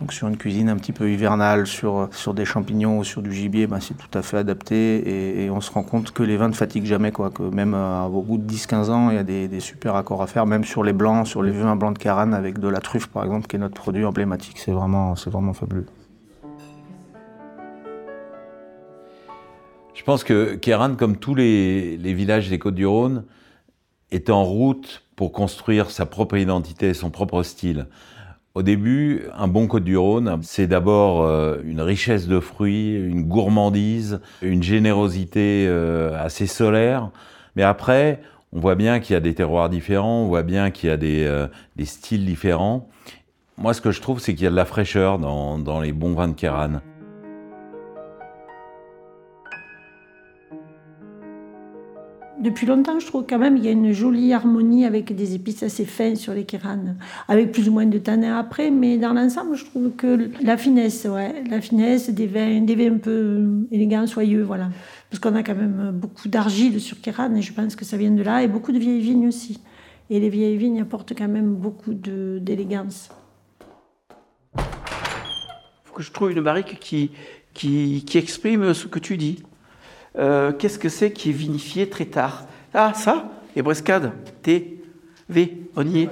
[0.00, 3.68] Donc sur une cuisine un petit peu hivernale, sur, des champignons ou sur du gibier,
[3.68, 5.44] ben, c'est tout à fait adapté.
[5.44, 7.12] Et, on se rend compte que les vins ne fatiguent jamais.
[7.12, 10.22] Quoi, que même euh, au bout de 10-15 ans, il y a des, super accords
[10.22, 10.46] à faire.
[10.46, 13.22] Même sur les blancs, sur les vins blancs de Caran avec de la truffe par
[13.22, 14.58] exemple, qui est notre produit emblématique.
[14.58, 15.86] C'est vraiment c'est vraiment fabuleux.
[19.94, 23.24] Je pense que Kéran, comme tous les, villages des Côtes-du-Rhône,
[24.10, 27.86] est en route pour construire sa propre identité, son propre style.
[28.54, 34.64] Au début, un bon Côte-du-Rhône, c'est d'abord euh, une richesse de fruits, une gourmandise, une
[34.64, 37.10] générosité euh, assez solaire.
[37.54, 38.22] Mais après,
[38.52, 40.96] on voit bien qu'il y a des terroirs différents, on voit bien qu'il y a
[40.96, 41.46] des, euh,
[41.76, 42.88] des styles différents.
[43.58, 46.14] Moi, ce que je trouve, c'est qu'il y a de la fraîcheur dans, les bons
[46.14, 46.80] vins de Kéran.
[52.40, 55.62] Depuis longtemps, je trouve quand même qu'il y a une jolie harmonie avec des épices
[55.62, 56.96] assez fins sur les kéranes,
[57.28, 61.04] avec plus ou moins de tanin après, mais dans l'ensemble, je trouve que la finesse,
[61.04, 64.70] ouais, la finesse des vins, des vins un peu élégants, soyeux, voilà.
[65.08, 68.10] Parce qu'on a quand même beaucoup d'argile sur Kéran et je pense que ça vient
[68.10, 69.60] de là, et beaucoup de vieilles vignes aussi.
[70.10, 73.10] Et les vieilles vignes apportent quand même beaucoup d'élégance
[75.94, 77.10] que je trouve une barrique qui,
[77.54, 79.42] qui, exprime ce que tu dis.
[80.18, 82.46] Euh, qu'est-ce que c'est qui est vinifié très tard?
[82.74, 83.30] Ah, ça?
[83.56, 84.82] Et Brescade T,
[85.28, 86.10] V, on y est.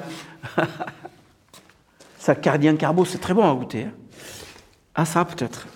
[2.19, 3.85] ça, Cardien Carbo, c'est très bon à goûter.
[3.85, 3.93] Hein.
[4.95, 5.67] Ah, ça, peut-être.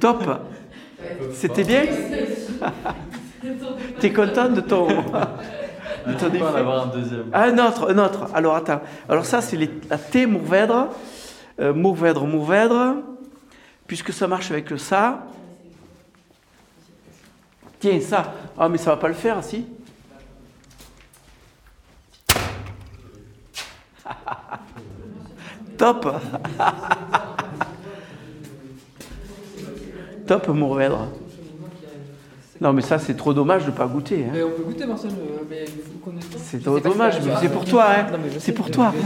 [0.00, 0.24] Top
[1.34, 1.84] C'était bien?
[4.00, 4.88] T'es content de ton.
[6.06, 7.26] Avoir un deuxième.
[7.32, 8.26] Ah, un autre, un autre.
[8.34, 8.80] Alors attends.
[9.08, 9.56] Alors ça, c'est
[9.88, 10.88] la T Mourvèdre.
[11.60, 12.96] Euh, Mourvèdre, Mourvèdre.
[13.86, 15.26] Puisque ça marche avec le ça.
[17.80, 18.34] Tiens, ça.
[18.58, 19.66] Ah, mais ça va pas le faire, si
[25.78, 26.06] Top
[30.26, 31.08] Top Mourvèdre.
[32.60, 34.26] Non, mais ça, c'est trop dommage de ne pas goûter.
[34.26, 34.32] Hein.
[34.44, 35.64] on peut goûter, Marcel, euh, mais
[36.36, 38.06] C'est trop dommage, mais c'est pour toi, hein.
[38.38, 38.92] C'est pour toi.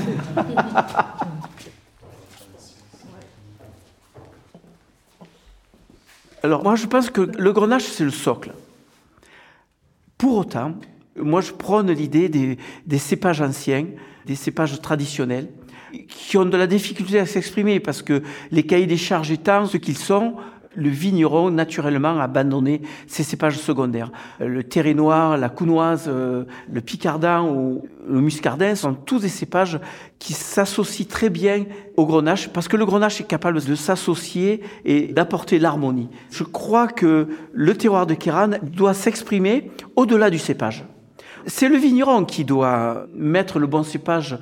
[6.43, 8.53] Alors, moi, je pense que le grenache, c'est le socle.
[10.19, 10.75] Pour autant,
[11.17, 13.87] moi, je prône l'idée des, des cépages anciens,
[14.27, 15.49] des cépages traditionnels,
[16.09, 19.77] qui ont de la difficulté à s'exprimer parce que les cahiers des charges étant ce
[19.77, 20.35] qu'ils sont,
[20.77, 24.11] le vigneron naturellement abandonné ses cépages secondaires.
[24.41, 29.29] Euh, le terré noir, la counoise, euh, le picardin ou le muscardin sont tous des
[29.29, 29.81] cépages
[30.19, 31.65] qui s'associent très bien
[31.97, 36.09] au grenache parce que le grenache est capable de s'associer et d'apporter l'harmonie.
[36.31, 40.85] Je crois que le terroir de Kéran doit s'exprimer au-delà du cépage.
[41.47, 44.39] C'est le vigneron qui doit mettre le bon cépage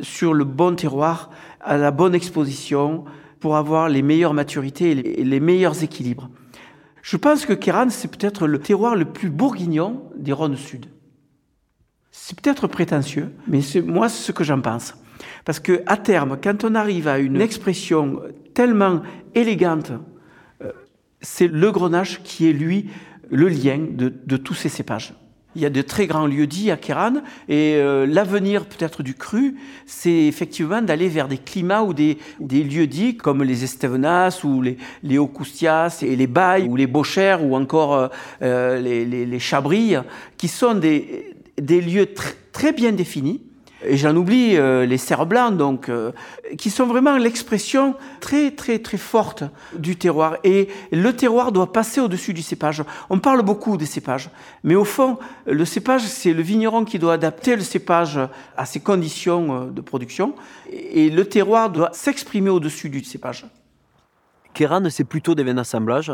[0.00, 3.04] sur le bon terroir, à la bonne exposition,
[3.40, 6.28] pour avoir les meilleures maturités et les meilleurs équilibres.
[7.02, 10.86] Je pense que Kéran, c'est peut-être le terroir le plus bourguignon des Rhônes Sud.
[12.10, 14.94] C'est peut-être prétentieux, mais c'est moi ce que j'en pense.
[15.44, 18.20] Parce que à terme, quand on arrive à une expression
[18.54, 19.02] tellement
[19.34, 19.92] élégante,
[20.62, 20.72] euh,
[21.20, 22.90] c'est le grenage qui est lui
[23.30, 25.14] le lien de, de tous ces cépages.
[25.58, 27.14] Il y a de très grands lieux-dits à Kéran
[27.48, 29.56] et euh, l'avenir peut-être du cru,
[29.86, 35.18] c'est effectivement d'aller vers des climats ou des, lieux-dits comme les Estevenas ou les, les
[35.18, 38.08] et les Bailles ou les Bochères ou encore euh,
[38.42, 40.02] euh, les, les, les, Chabrilles,
[40.36, 43.42] qui sont des, lieux tr très bien définis
[43.84, 46.12] et j'en oublie euh, les cerfs blancs, donc, euh,
[46.56, 50.36] qui sont vraiment l'expression très, très, très forte du terroir.
[50.44, 52.82] Et le terroir doit passer au-dessus du cépage.
[53.08, 54.30] On parle beaucoup des cépages,
[54.64, 58.18] mais au fond, le cépage, c'est le vigneron qui doit adapter le cépage
[58.56, 60.34] à ses conditions euh, de production,
[60.70, 63.46] et le terroir doit s'exprimer au-dessus du cépage.
[64.54, 66.12] Kéran, c'est plutôt des vins d'assemblage?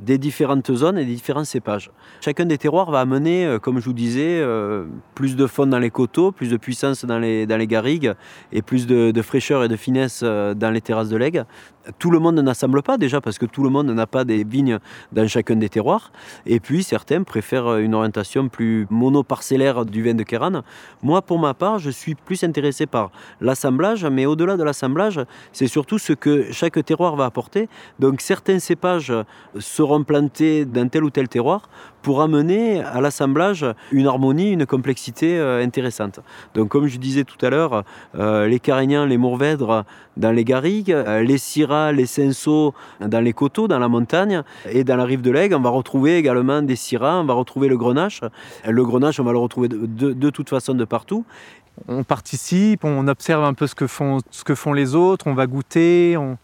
[0.00, 1.90] Des différentes zones et des différents cépages.
[2.20, 4.84] Chacun des terroirs va amener, euh, comme je vous disais, euh,
[5.14, 8.14] plus de fond dans les coteaux, plus de puissance dans les, dans les garrigues
[8.52, 11.44] et plus de, de fraîcheur et de finesse euh, dans les terrasses de legs.
[11.98, 14.78] Tout le monde n'assemble pas déjà parce que tout le monde n'a pas des vignes
[15.12, 16.12] dans chacun des terroirs.
[16.46, 20.62] Et puis certains préfèrent une orientation plus monoparcellaire du vin de Kéran.
[21.02, 25.20] Moi, pour ma part, je suis plus intéressé par l'assemblage, mais au-delà de l'assemblage,
[25.52, 27.68] c'est surtout ce que chaque terroir va apporter.
[27.98, 29.12] Donc certains cépages
[29.58, 31.68] seront plantés dans tel ou tel terroir
[32.02, 36.20] pour amener à l'assemblage une harmonie, une complexité euh, intéressante.
[36.54, 37.84] Donc comme je disais tout à l'heure,
[38.14, 39.84] euh, les Carignans, les Mourvèdres
[40.16, 44.84] dans les garrigues, euh, les Syrah, les Cinsault dans les coteaux, dans la montagne, et
[44.84, 47.76] dans la rive de l'Aigle, on va retrouver également des Syrah, on va retrouver le
[47.76, 48.22] Grenache.
[48.66, 51.24] Le Grenache, on va le retrouver de toute façon de partout.
[51.88, 55.34] On participe, on observe un peu ce que font, ce que font les autres, on
[55.34, 56.36] va goûter, on,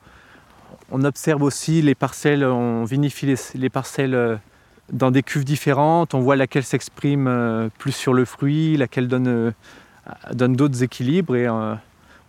[0.90, 4.38] on observe aussi les parcelles, on vinifie les, les parcelles
[4.92, 9.28] dans des cuves différentes, on voit laquelle s'exprime euh, plus sur le fruit, laquelle donne,
[9.28, 9.50] euh,
[10.32, 11.36] donne d'autres équilibres.
[11.36, 11.74] Et euh,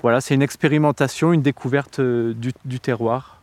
[0.02, 3.36] voilà, c'est une expérimentation, une découverte du, terroir.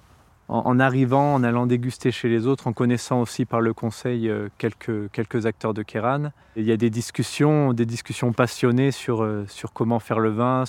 [0.46, 5.10] En, arrivant, en allant déguster chez les autres, en connaissant aussi par le conseil quelques,
[5.10, 6.32] quelques acteurs de Kéran.
[6.54, 10.64] Il y a des discussions, des discussions passionnées sur, sur comment faire le vin,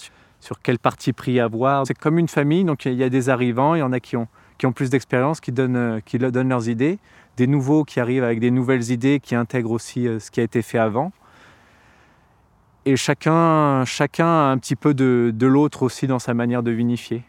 [0.45, 1.87] sur quel parti pris avoir.
[1.87, 4.15] C'est comme une famille, donc il y a des arrivants, il y en a qui
[4.15, 4.27] ont,
[4.73, 6.99] plus d'expérience, qui donnent, qui donnent leurs idées
[7.37, 10.61] des nouveaux qui arrivent avec des nouvelles idées, qui intègrent aussi ce qui a été
[10.61, 11.11] fait avant.
[12.85, 16.71] Et chacun, chacun a un petit peu de, de l'autre aussi dans sa manière de
[16.71, 17.23] vinifier.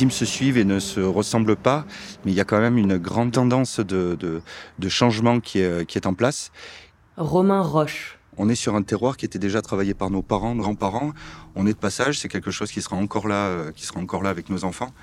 [0.00, 1.84] Les se suivent et ne se ressemblent pas,
[2.24, 4.40] mais il y a quand même une grande tendance de, de,
[4.78, 6.50] de changement qui est, qui est en place.
[7.18, 8.18] Romain Roche.
[8.38, 11.12] On est sur un terroir qui était déjà travaillé par nos parents, grands-parents.
[11.56, 14.30] On est de passage, c'est quelque chose qui sera encore là, qui sera encore là
[14.30, 14.94] avec nos enfants.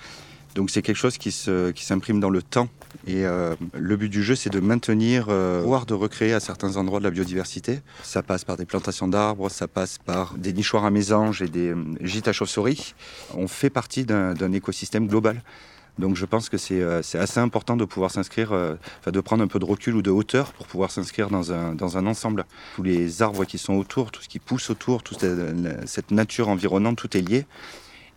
[0.56, 2.70] Donc c'est quelque chose qui s'imprime dans le temps.
[3.08, 6.76] Et euh, le but du jeu, c'est de maintenir, euh, voire de recréer à certains
[6.78, 7.82] endroits de la biodiversité.
[8.04, 11.70] Ça passe par des plantations d'arbres, ça passe par des nichoirs à mésanges et des
[11.70, 12.96] euh, gîtes à chauve-souris.
[13.36, 15.42] On fait partie d'un écosystème global.
[15.98, 18.52] Donc je pense que c'est euh, assez important de pouvoir s'inscrire,
[19.06, 22.46] de prendre un peu de recul ou de hauteur pour pouvoir s'inscrire dans un ensemble.
[22.76, 25.26] Tous les arbres qui sont autour, tout ce qui pousse autour, toute
[25.86, 27.46] cette nature environnante, tout est lié.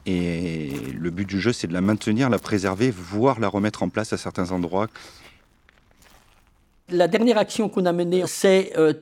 [0.06, 3.88] Et le but du jeu, c'est de la maintenir, la préserver, voire la remettre en
[3.88, 4.88] place à certains endroits.
[6.88, 8.92] La dernière action qu'on a menée, c'est euh,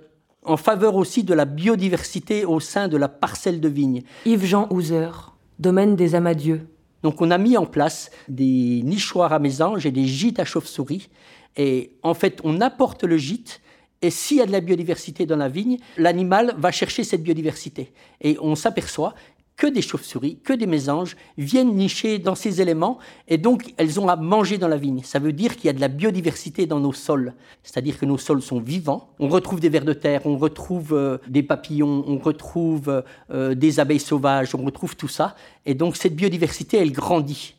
[0.45, 4.03] en faveur aussi de la biodiversité au sein de la parcelle de vigne.
[4.27, 5.11] Yves-Jean Houser,
[5.59, 6.69] domaine des Amadieux.
[7.03, 11.09] Donc on a mis en place des nichoirs à mésanges et des gîtes à chauve-souris.
[11.57, 13.61] Et en fait, on apporte le gîte.
[14.03, 17.93] Et s'il y a de la biodiversité dans la vigne, l'animal va chercher cette biodiversité.
[18.21, 19.15] Et on s'aperçoit
[19.61, 22.99] que des chauves-souris, que des mésanges viennent nicher dans ces éléments
[23.29, 25.03] et donc elles ont à manger dans la vigne.
[25.05, 28.17] Ça veut dire qu'il y a de la biodiversité dans nos sols, c'est-à-dire que nos
[28.17, 29.11] sols sont vivants.
[29.19, 33.81] On retrouve des vers de terre, on retrouve euh, des papillons, on retrouve euh, des
[33.81, 35.37] abeilles sauvages, on retrouve tout ça.
[35.67, 37.55] Et donc cette biodiversité, elle grandit.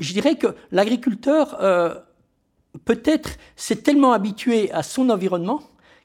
[0.00, 1.94] Je dirais que l'agriculteur, euh,
[2.86, 5.60] peut-être, s'est tellement habitué à son environnement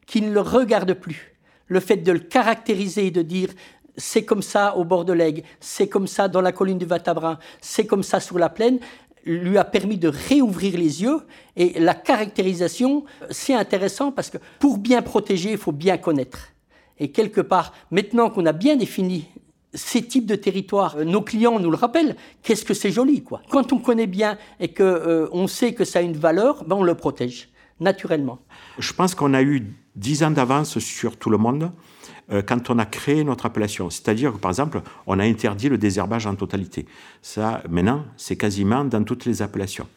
[0.08, 1.38] qu'il ne le regarde plus.
[1.70, 3.50] Le fait de le caractériser, de dire
[3.98, 7.40] c'est comme ça au bord de l'Aigle, c'est comme ça dans la colline du Vatabrin,
[7.62, 8.80] c'est comme ça sur la plaine,
[9.26, 11.20] lui a permis de réouvrir les yeux.
[11.56, 16.50] Et la caractérisation, c'est intéressant parce que pour bien protéger, il faut bien connaître.
[17.00, 19.26] Et quelque part, maintenant qu'on a bien défini
[19.74, 23.42] ces types de territoires, nos clients nous le rappellent, qu'est-ce que c'est joli, quoi.
[23.50, 26.84] Quand on connaît bien et qu'on euh, sait que ça a une valeur, ben on
[26.84, 28.40] le protège, naturellement.
[28.80, 31.70] Je pense qu'on a eu dix ans d'avance sur tout le monde euh,
[32.46, 33.90] quand on a créé notre appellation.
[33.90, 36.86] C'est-à-dire que, par exemple, on a interdit le désherbage en totalité.
[37.22, 39.88] Ça, maintenant, c'est quasiment dans toutes les appellations.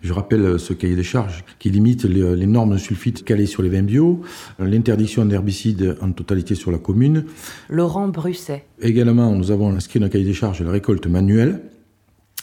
[0.00, 3.68] Je rappelle ce cahier des charges qui limite les, normes de sulfite calées sur les
[3.68, 4.22] vins bio,
[4.60, 7.24] l'interdiction d'herbicides en totalité sur la commune.
[7.68, 8.64] Laurent Brusset.
[8.80, 11.62] Également, nous avons inscrit dans le cahier des charges la récolte manuelle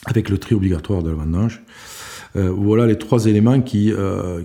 [0.06, 1.64] avec le tri obligatoire de la vendange.
[2.36, 4.44] Euh, voilà les trois éléments qui, euh,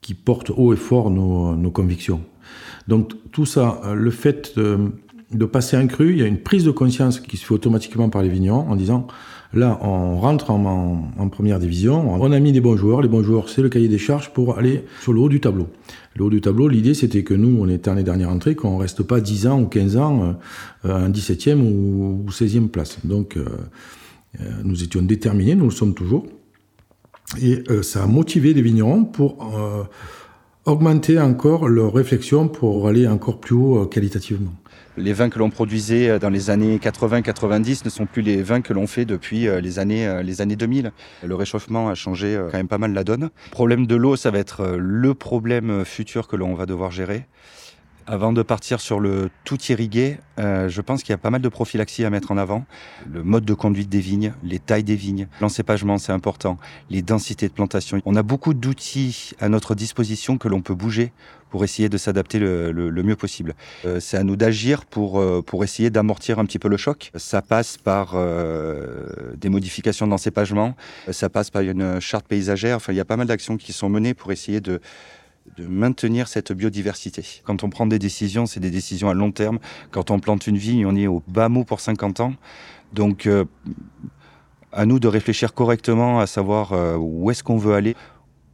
[0.00, 2.22] qui portent haut et fort nos, nos convictions.
[2.88, 6.64] Donc tout ça, euh, le fait de, passer un cru, il y a une prise
[6.64, 9.06] de conscience qui se fait automatiquement par les vignerons en disant
[9.52, 13.02] là, on rentre en, première division, on a mis des bons joueurs.
[13.02, 15.68] Les bons joueurs, c'est le cahier des charges pour aller sur le haut du tableau.
[16.16, 18.76] Le haut du tableau, l'idée, c'était que nous, on était en les dernières entrées, qu'on
[18.76, 20.36] ne reste pas 10 ans ou 15 ans
[20.84, 22.98] euh, en 17e ou, 16e place.
[23.04, 23.44] Donc, euh,
[24.64, 26.26] nous étions déterminés, nous le sommes toujours.
[27.42, 29.52] Et ça a motivé les vignerons pour
[30.68, 34.52] augmenter encore leur réflexion pour aller encore plus haut euh, qualitativement.
[34.96, 38.60] Les vins que l'on produisait euh, dans les années 80-90 ne sont plus les vins
[38.60, 40.92] que l'on fait depuis euh, les années, les années 2000.
[41.24, 43.22] Le réchauffement a changé quand même pas mal la donne.
[43.22, 47.26] Le problème de l'eau, ça va être le problème futur que l'on va devoir gérer.
[48.10, 51.42] Avant de partir sur le tout irrigué, euh, je pense qu'il y a pas mal
[51.42, 52.64] de prophylaxie à mettre en avant.
[53.06, 56.56] Le mode de conduite des vignes, les tailles des vignes, l'encépagement, c'est important,
[56.88, 58.00] les densités de plantation.
[58.06, 61.12] On a beaucoup d'outils à notre disposition que l'on peut bouger
[61.50, 63.54] pour essayer de s'adapter le, mieux possible.
[63.84, 67.10] Euh, c'est à nous d'agir pour, euh, pour essayer d'amortir un petit peu le choc.
[67.14, 68.16] Ça passe par
[69.36, 70.76] des modifications d'encépagement,
[71.10, 72.76] ça passe par une charte paysagère.
[72.76, 74.80] Enfin, il y a pas mal d'actions qui sont menées pour essayer de
[75.56, 77.24] de maintenir cette biodiversité.
[77.44, 79.58] Quand on prend des décisions, c'est des décisions à long terme.
[79.90, 82.34] Quand on plante une vigne, on est au bas mot pour 50 ans.
[82.92, 83.44] Donc, euh,
[84.72, 87.96] à nous de réfléchir correctement, à savoir euh, où est-ce qu'on veut aller,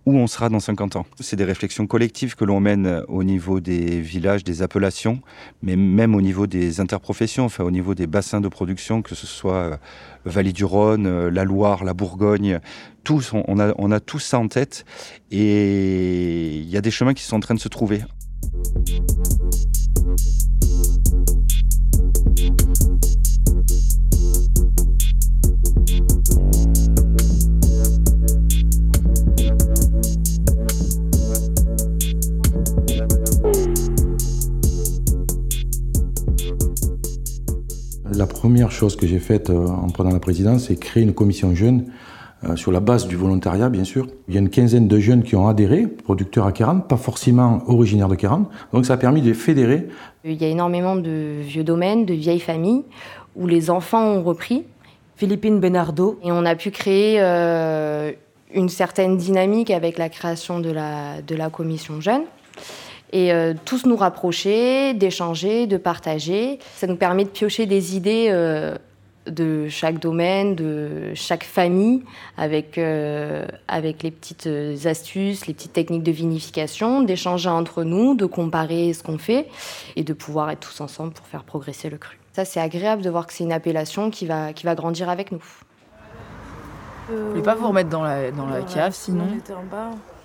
[0.06, 1.06] où on sera dans 50 ans.
[1.20, 5.20] C'est des réflexions collectives que l'on mène au niveau des villages, des appellations,
[5.62, 9.26] mais même au niveau des interprofessions, enfin au niveau des bassins de production, que ce
[9.26, 9.76] soit euh,
[10.24, 12.60] Vallée du Rhône, euh, la Loire, la Bourgogne,
[13.02, 14.84] tous, on a, on a tout ça en tête
[15.30, 18.02] et il y a des chemins qui sont en train de se trouver.
[38.16, 41.54] La première chose que j'ai faite euh, en prenant la présidence, c'est créer une commission
[41.54, 41.86] jeune
[42.44, 44.06] euh, sur la base du volontariat, bien sûr.
[44.28, 47.62] Il y a une quinzaine de jeunes qui ont adhéré, producteurs à Kéran, pas forcément
[47.66, 48.48] originaires de Kéran.
[48.72, 49.88] Donc ça a permis de les fédérer.
[50.24, 52.84] Il y a énormément de vieux domaines, de vieilles familles,
[53.34, 54.64] où les enfants ont repris.
[55.16, 56.18] Philippine Benardo.
[56.22, 58.12] Et on a pu créer euh,
[58.52, 62.22] une certaine dynamique avec la création de la, de la commission jeune
[63.12, 66.58] et euh, tous nous rapprocher, d'échanger, de partager.
[66.74, 68.76] Ça nous permet de piocher des idées euh,
[69.26, 72.02] de chaque domaine, de chaque famille,
[72.36, 74.48] avec, euh, avec les petites
[74.84, 79.48] astuces, les petites techniques de vinification, d'échanger entre nous, de comparer ce qu'on fait
[79.96, 82.18] et de pouvoir être tous ensemble pour faire progresser le cru.
[82.32, 85.30] Ça, c'est agréable de voir que c'est une appellation qui va, qui va grandir avec
[85.30, 85.42] nous.
[87.08, 89.26] Vous voulez pas vous remettre dans la, dans la cave sinon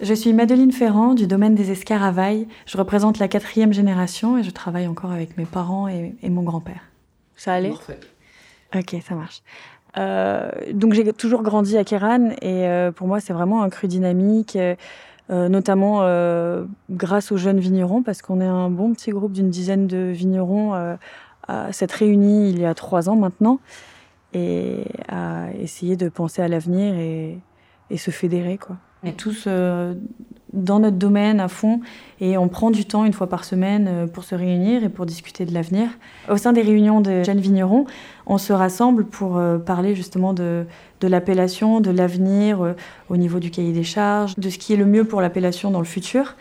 [0.02, 2.48] Je suis Madeleine Ferrand du domaine des Escaravailles.
[2.66, 6.84] Je représente la quatrième génération et je travaille encore avec mes parents et, mon grand-père.
[7.36, 7.72] Ça allait?
[7.72, 8.00] Parfait.
[8.76, 9.42] Ok, ça marche.
[9.98, 13.88] Euh, donc j'ai toujours grandi à Kéran et euh, pour moi c'est vraiment un cru
[13.88, 16.02] dynamique, euh, notamment
[16.90, 20.98] grâce aux jeunes vignerons parce qu'on est un bon petit groupe d'une dizaine de vignerons
[21.48, 23.60] à s'être réunis il y a trois ans maintenant
[24.34, 27.40] et à essayer de penser à l'avenir et,
[27.90, 28.60] et, se fédérer.
[28.60, 28.78] Quoi.
[29.04, 29.94] On est tous euh,
[30.52, 31.80] dans notre domaine à fond
[32.20, 35.06] et on prend du temps une fois par semaine euh, pour se réunir et pour
[35.06, 35.88] discuter de l'avenir.
[36.30, 37.86] Au sein des réunions de jeunes vignerons,
[38.26, 40.66] on se rassemble pour euh, parler justement de,
[41.00, 42.76] de l'appellation, de l'avenir
[43.08, 45.80] au niveau du cahier des charges, de ce qui est le mieux pour l'appellation dans
[45.80, 46.36] le futur.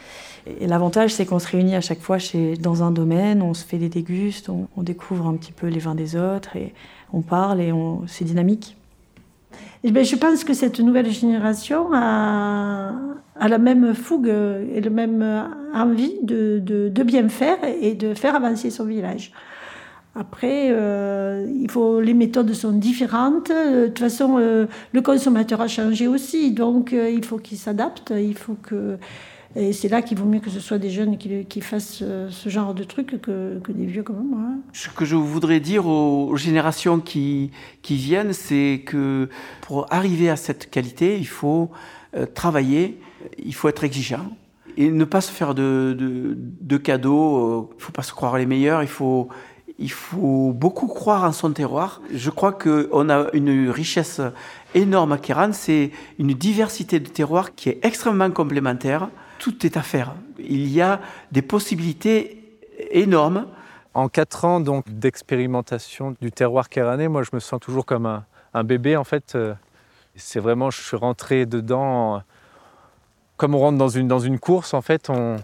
[0.60, 3.64] Et l'avantage, c'est qu'on se réunit à chaque fois chez, dans un domaine, on se
[3.64, 6.74] fait des dégustes, on, on découvre un petit peu les vins des autres et
[7.12, 7.72] on parle et
[8.06, 8.77] c'est dynamique.
[9.84, 12.92] Eh ben, je pense que cette nouvelle génération a,
[13.40, 18.84] la même fougue et la même envie de, bien faire et de faire avancer son
[18.84, 19.32] village.
[20.18, 23.50] Après, euh, il faut, les méthodes sont différentes.
[23.50, 28.12] De toute façon, euh, le consommateur a changé aussi, donc euh, il faut qu'il s'adapte.
[28.16, 28.96] Il faut que
[29.56, 32.48] et c'est là qu'il vaut mieux que ce soit des jeunes qui, qui fassent ce
[32.48, 34.40] genre de trucs que, que, des vieux comme moi.
[34.40, 34.58] Hein.
[34.72, 37.50] Ce que je voudrais dire aux, générations qui,
[37.82, 39.28] qui viennent, c'est que
[39.62, 41.70] pour arriver à cette qualité, il faut
[42.34, 43.00] travailler,
[43.38, 44.30] il faut être exigeant
[44.76, 47.70] et ne pas se faire de, de, de cadeaux.
[47.72, 48.82] Il ne faut pas se croire les meilleurs.
[48.82, 49.28] Il faut,
[49.78, 52.00] il faut beaucoup croire en son terroir.
[52.12, 54.20] Je crois qu'on a une richesse
[54.74, 59.08] énorme à Kéran, c'est une diversité de terroirs qui est extrêmement complémentaire.
[59.38, 60.14] Tout est à faire.
[60.38, 61.00] Il y a
[61.32, 62.42] des possibilités
[62.90, 63.46] énormes.
[63.94, 68.64] En quatre ans donc d'expérimentation du terroir kéranais, moi je me sens toujours comme un,
[68.64, 69.36] bébé en fait.
[70.14, 72.22] C'est vraiment, je suis rentré dedans
[73.36, 75.10] comme on rentre dans une, dans une course en fait.
[75.10, 75.36] On,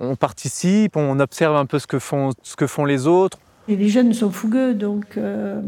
[0.00, 3.38] on participe, on observe un peu ce que font, ce que font les autres.
[3.68, 5.60] Et les jeunes sont fougueux, donc euh,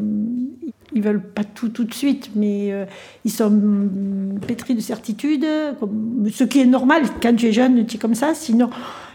[0.92, 2.86] ils veulent pas tout tout de suite, mais euh,
[3.24, 3.88] ils sont
[4.46, 5.46] pétris de certitude,
[6.32, 8.70] ce qui est normal quand tu es jeune, tu es comme ça, sinon,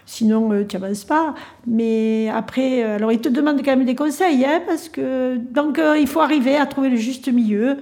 [0.05, 1.35] sinon euh, tu n'avances pas.
[1.67, 6.07] Mais après, alors ils te demandent quand même des conseils, hein, parce que donc il
[6.07, 7.77] faut arriver à trouver le juste milieu.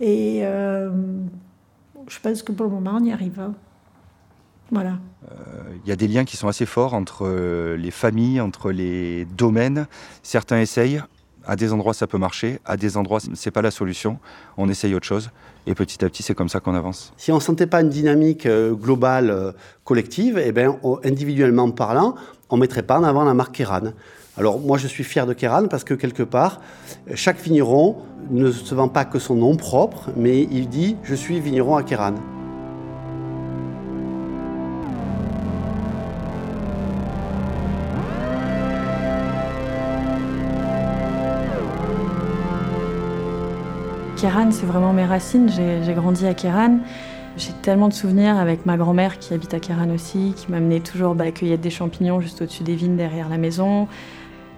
[0.00, 3.40] Et je pense que pour le moment, on y arrive.
[3.40, 3.54] Hein.
[4.70, 4.98] Voilà.
[5.86, 9.24] Il y a des liens qui sont assez forts entre euh, les familles, entre les
[9.36, 9.86] domaines.
[10.24, 11.00] Certains essayent.
[11.46, 12.58] À des endroits, ça peut marcher.
[12.64, 14.18] À des endroits, c'est pas la solution.
[14.56, 15.30] On essaye autre chose.
[15.68, 17.12] Et petit à petit, c'est comme ça qu'on avance.
[17.16, 19.52] Si on ne sentait pas une dynamique euh, globale, euh,
[19.84, 22.16] collective, eh ben, individuellement parlant,
[22.50, 23.92] on ne mettrait pas en avant la marque Kéran.
[24.36, 26.60] Alors moi, je suis fier de Kéran parce que quelque part,
[27.14, 27.96] chaque vigneron
[28.30, 31.84] ne se vend pas que son nom propre, mais il dit «je suis vigneron à
[31.84, 32.14] Kéran».
[44.26, 45.48] Kéran, c'est vraiment mes racines.
[45.48, 46.80] J'ai grandi à Kéran.
[47.36, 51.14] J'ai tellement de souvenirs avec ma grand-mère qui habite à Kéran aussi, qui m'amenait toujours
[51.14, 53.86] bah, cueillir des champignons juste au-dessus des vignes derrière la maison.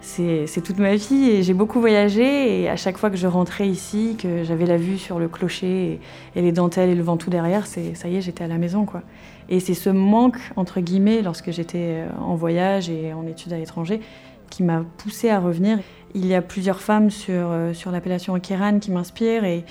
[0.01, 3.67] C'est toute ma vie et j'ai beaucoup voyagé et à chaque fois que je rentrais
[3.67, 5.99] ici, que j'avais la vue sur le clocher
[6.35, 9.03] et, les dentelles et le ventoux derrière, ça y est, j'étais à la maison quoi.
[9.49, 14.01] Et c'est ce manque entre guillemets lorsque j'étais en voyage et en études à l'étranger
[14.49, 15.77] qui m'a poussé à revenir.
[16.15, 19.63] Il y a plusieurs femmes sur, euh, sur l'appellation Kéran qui m'inspirent et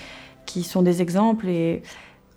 [0.45, 1.47] qui sont des exemples.
[1.47, 1.83] Et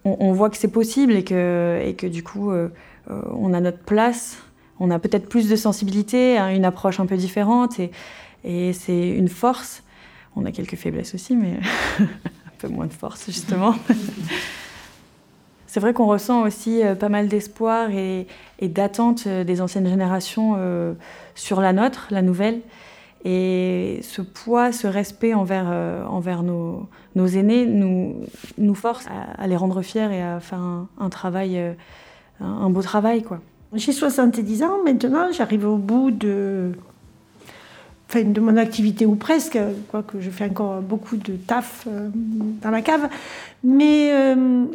[0.04, 2.68] on, voit que c'est possible et que, et que du coup, euh,
[3.10, 4.38] euh, on a notre place.
[4.80, 7.78] On a peut-être plus de sensibilité, hein, une approche un peu différente.
[7.78, 7.92] Et,
[8.44, 9.84] et c'est une force.
[10.34, 11.58] On a quelques faiblesses aussi, mais
[12.00, 12.06] un
[12.58, 13.74] peu moins de force, justement.
[15.68, 18.26] C'est vrai qu'on ressent aussi pas mal d'espoir et,
[18.58, 20.54] et d'attente des anciennes générations
[21.34, 22.60] sur la nôtre, la nouvelle.
[23.24, 28.16] Et ce poids, ce respect envers, euh, envers nos, nos, aînés nous,
[28.58, 29.06] nous force
[29.38, 31.72] à, les rendre fiers et à faire un, travail, euh,
[32.40, 33.22] un, beau travail.
[33.22, 33.40] quoi.
[33.74, 36.72] J'ai 70 ans maintenant, j'arrive au bout de,
[38.10, 39.58] enfin, de mon activité ou presque,
[39.88, 42.08] quoique je fais encore beaucoup de taf euh,
[42.60, 43.08] dans la cave.
[43.62, 44.10] Mais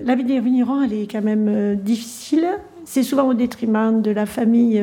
[0.01, 2.47] la vie des elle est quand même difficile.
[2.85, 4.81] C'est souvent au détriment de la famille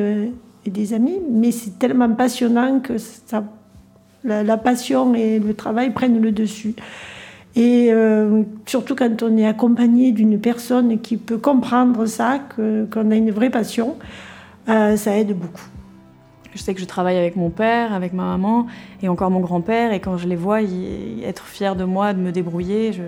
[0.65, 3.43] et des amis, mais c'est tellement passionnant que ça,
[4.23, 6.75] la, passion et le travail prennent le dessus.
[7.55, 13.15] Et euh, surtout quand on est accompagné d'une personne qui peut comprendre ça, qu'on a
[13.15, 13.95] une vraie passion,
[14.67, 15.63] euh, ça aide beaucoup.
[16.53, 18.67] Je sais que je travaille avec mon père, avec ma maman
[19.03, 22.31] et encore mon grand-père, et quand je les vois être fiers de moi, de me
[22.31, 23.03] débrouiller, je,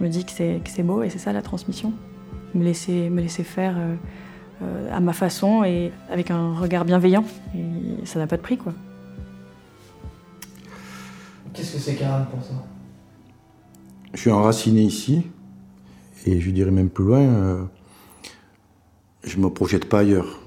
[0.00, 1.92] me dis que c'est beau et c'est ça la transmission.
[2.54, 3.74] Me laisser, me laisser faire.
[3.78, 3.94] Euh,
[4.90, 7.24] à ma façon et avec un regard bienveillant.
[7.54, 8.72] Et ça n'a pas de prix, quoi.
[11.52, 12.56] Qu'est-ce que c'est Karen pour toi?
[14.12, 15.22] Je suis enraciné ici,
[16.26, 17.62] et je dirais même plus loin, euh,
[19.24, 20.40] je ne me projette pas ailleurs.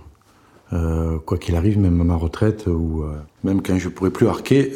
[0.73, 3.05] Euh, quoi qu'il arrive, même à ma retraite, ou
[3.43, 4.73] même quand je pourrai plus arquer,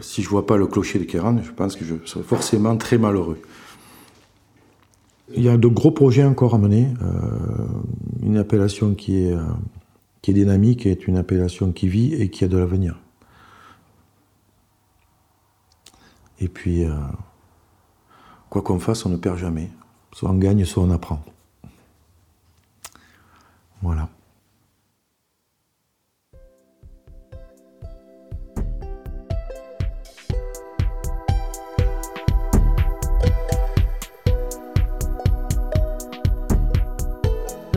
[0.00, 2.98] si je vois pas le clocher de Kéran, je pense que je serai forcément très
[2.98, 3.40] malheureux.
[5.36, 6.88] Il y a de gros projets encore à mener.
[7.02, 7.66] Euh,
[8.22, 9.42] une appellation qui est, euh,
[10.22, 12.98] qui est dynamique est une appellation qui vit et qui a de l'avenir.
[16.40, 16.94] Et puis, euh,
[18.48, 19.70] quoi qu'on fasse, on ne perd jamais.
[20.12, 21.22] Soit on gagne, soit on apprend.
[23.82, 24.08] Voilà.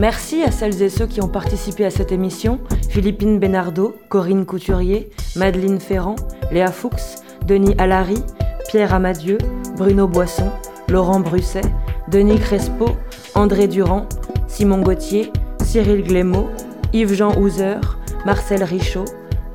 [0.04, 5.08] Merci à celles et ceux qui ont participé à cette émission Philippine Bénardo, Corinne Couturier,
[5.34, 6.16] Madeleine Ferrand,
[6.52, 8.22] Léa Fuchs, Denis Allary,
[8.68, 9.38] Pierre Amadieu,
[9.78, 10.50] Bruno Boisson,
[10.90, 11.62] Laurent Brusset,
[12.08, 12.90] Denis Crespo,
[13.34, 14.06] André Durand,
[14.46, 15.32] Simon Gauthier,
[15.62, 16.50] Cyril Glémaud,
[16.92, 17.80] Yves-Jean Houser,
[18.26, 19.06] Marcel Richaud,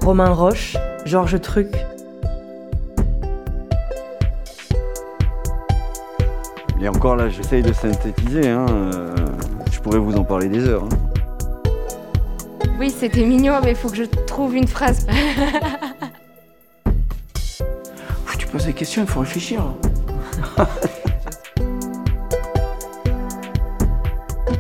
[0.04, 0.76] Romain Roche,
[1.06, 1.76] Georges Truc.
[6.82, 8.48] Et encore là, j'essaye de synthétiser.
[8.48, 9.29] Hein, euh,
[9.80, 10.84] je pourrais vous en parler des heures.
[10.84, 10.90] hein.
[12.78, 15.06] Oui, c'était mignon, mais il faut que je trouve une phrase.
[17.34, 17.62] Pff,
[18.38, 19.64] Tu poses des questions, il faut réfléchir.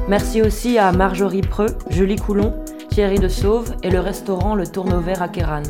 [0.07, 2.53] Merci aussi à Marjorie Preux, Julie Coulon,
[2.89, 5.63] Thierry de Sauve et le restaurant Le Tourneau-Vert à Kéran.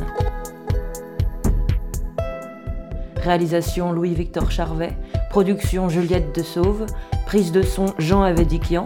[3.24, 4.96] Réalisation Louis-Victor Charvet,
[5.28, 6.86] production Juliette de Sauve,
[7.26, 8.84] prise de son Jean Avedikian,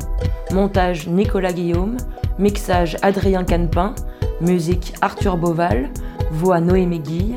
[0.54, 1.96] montage Nicolas Guillaume,
[2.38, 3.94] mixage Adrien Canepin,
[4.40, 5.90] musique Arthur Boval,
[6.30, 7.36] voix Noémie Guille.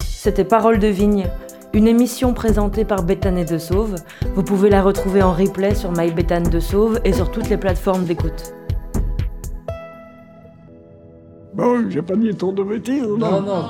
[0.00, 1.26] C'était Parole de Vigne,
[1.72, 3.96] une émission présentée par Béthane de Sauve.
[4.36, 7.56] Vous pouvez la retrouver en replay sur My Béthane de Sauve et sur toutes les
[7.56, 8.54] plateformes d'écoute.
[11.54, 13.18] Bon, j'ai pas dit trop de bêtises, non?
[13.18, 13.64] Non, non,